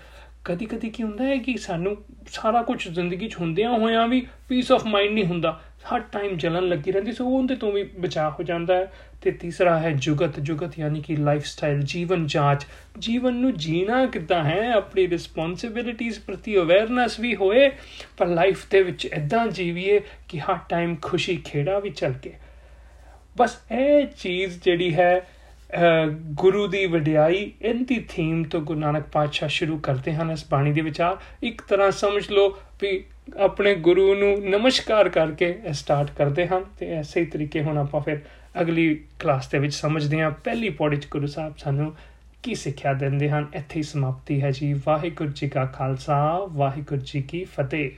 ਕਦੀ 0.44 0.66
ਕਦੀ 0.66 0.90
ਕੀ 0.90 1.02
ਹੁੰਦਾ 1.02 1.24
ਹੈ 1.24 1.36
ਕਿ 1.36 1.56
ਸਾਨੂੰ 1.56 1.96
ਸਾਰਾ 2.28 2.62
ਕੁਝ 2.62 2.88
ਜ਼ਿੰਦਗੀ 2.88 3.28
'ਚ 3.28 3.36
ਹੁੰਦਿਆਂ 3.36 3.78
ਹੋਇਆਂ 3.78 4.08
ਵੀ 4.08 4.26
ਪੀਸ 4.48 4.72
ਆਫ 4.72 4.86
ਮਾਈਂਡ 4.86 5.12
ਨਹੀਂ 5.12 5.26
ਹੁੰਦਾ। 5.26 5.60
ਹਰ 5.84 6.00
ਟਾਈਮ 6.12 6.36
ਜਲਨ 6.36 6.68
ਲੱਗੀ 6.68 6.92
ਰਹਿੰਦੀ, 6.92 7.12
ਸੋ 7.12 7.26
ਉਹਦੇ 7.26 7.54
ਤੋਂ 7.56 7.72
ਵੀ 7.72 7.82
ਬਚਾਅ 7.82 8.30
ਹੋ 8.30 8.42
ਜਾਂਦਾ 8.42 8.76
ਹੈ। 8.76 8.92
ਤੇ 9.22 9.30
ਤੀਸਰਾ 9.30 9.78
ਹੈ 9.78 9.90
ਜੁਗਤ 9.96 10.38
ਜੁਗਤ 10.40 10.78
ਯਾਨੀ 10.78 11.00
ਕਿ 11.02 11.16
ਲਾਈਫ 11.16 11.44
ਸਟਾਈਲ 11.44 11.80
ਜੀਵਨ 11.84 12.26
ਜਾਂਚ। 12.26 12.66
ਜੀਵਨ 12.98 13.34
ਨੂੰ 13.34 13.52
ਜੀਣਾ 13.56 14.04
ਕਿੱਦਾਂ 14.06 14.42
ਹੈ? 14.44 14.70
ਆਪਣੀ 14.72 15.08
ਰਿਸਪੌਂਸਿਬਿਲਿਟੀਆਂ 15.08 16.12
ਪ੍ਰਤੀ 16.26 16.56
ਅਵੇਅਰਨੈਸ 16.58 17.18
ਵੀ 17.20 17.34
ਹੋਏ, 17.34 17.68
ਪਰ 18.18 18.26
ਲਾਈਫ 18.26 18.64
ਦੇ 18.70 18.82
ਵਿੱਚ 18.82 19.04
ਇਦਾਂ 19.06 19.46
ਜੀਵੀਏ 19.46 20.00
ਕਿ 20.28 20.40
ਹਰ 20.40 20.58
ਟਾਈਮ 20.68 20.96
ਖੁਸ਼ੀ 21.02 21.36
ਖੇੜਾ 21.44 21.78
ਵੀ 21.78 21.90
ਚੱਲ 21.90 22.12
ਕੇ। 22.12 22.32
ਬਸ 23.38 23.58
ਇਹ 23.72 24.06
ਚੀਜ਼ 24.20 24.58
ਜਿਹੜੀ 24.64 24.94
ਹੈ 24.94 25.20
ਗੁਰੂ 26.34 26.66
ਦੀ 26.66 26.86
ਵਡਿਆਈ 26.86 27.50
ਇੰਤੀ 27.62 28.04
ਥੀਮ 28.08 28.42
ਤੋਂ 28.44 28.60
ਗੁਰੂ 28.60 28.80
ਨਾਨਕ 28.80 29.04
ਪਾਤਸ਼ਾਹ 29.12 29.48
ਸ਼ੁਰੂ 29.48 29.78
ਕਰਦੇ 29.78 30.12
ਹਨ 30.12 30.30
ਇਸ 30.30 30.44
ਬਾਣੀ 30.50 30.72
ਦੇ 30.72 30.80
ਵਿਚਾਰ 30.80 31.16
ਇੱਕ 31.42 31.62
ਤਰ੍ਹਾਂ 31.62 31.90
ਸਮਝ 31.90 32.30
ਲਓ 32.30 32.48
ਵੀ 32.80 33.04
ਆਪਣੇ 33.36 33.74
ਗੁਰੂ 33.74 34.14
ਨੂੰ 34.14 34.50
ਨਮਸਕਾਰ 34.50 35.08
ਕਰਕੇ 35.08 35.58
ਸਟਾਰਟ 35.72 36.10
ਕਰਦੇ 36.10 36.46
ਹਨ 36.46 36.64
ਤੇ 36.78 36.90
ਐਸੇ 36.90 37.20
ਹੀ 37.20 37.26
ਤਰੀਕੇ 37.26 37.62
ਹੁਣ 37.62 37.78
ਆਪਾਂ 37.78 38.00
ਫਿਰ 38.00 38.18
ਅਗਲੀ 38.60 39.04
ਕਲਾਸ 39.18 39.48
ਦੇ 39.48 39.58
ਵਿੱਚ 39.58 39.74
ਸਮਝਦੇ 39.74 40.20
ਹਾਂ। 40.20 40.30
ਪਹਿਲੀ 40.30 40.70
ਪੌੜੀ 40.70 40.96
ਚ 40.96 41.08
ਗੁਰੂ 41.10 41.26
ਸਾਹਿਬ 41.26 41.54
ਸਾਨੂੰ 41.58 41.94
ਕੀ 42.42 42.54
ਸਿੱਖਿਆ 42.54 42.92
ਦਿੰਦੇ 42.92 43.30
ਹਨ? 43.30 43.46
ਇੱਥੇ 43.54 43.76
ਹੀ 43.76 43.82
ਸਮਾਪਤੀ 43.82 44.42
ਹੈ 44.42 44.50
ਜੀ। 44.50 44.80
ਵਾਹਿਗੁਰੂ 44.86 45.30
ਜੀ 45.30 45.48
ਕਾ 45.48 45.64
ਖਾਲਸਾ, 45.64 46.40
ਵਾਹਿਗੁਰੂ 46.48 47.00
ਜੀ 47.04 47.22
ਕੀ 47.22 47.44
ਫਤਿਹ। 47.44 47.90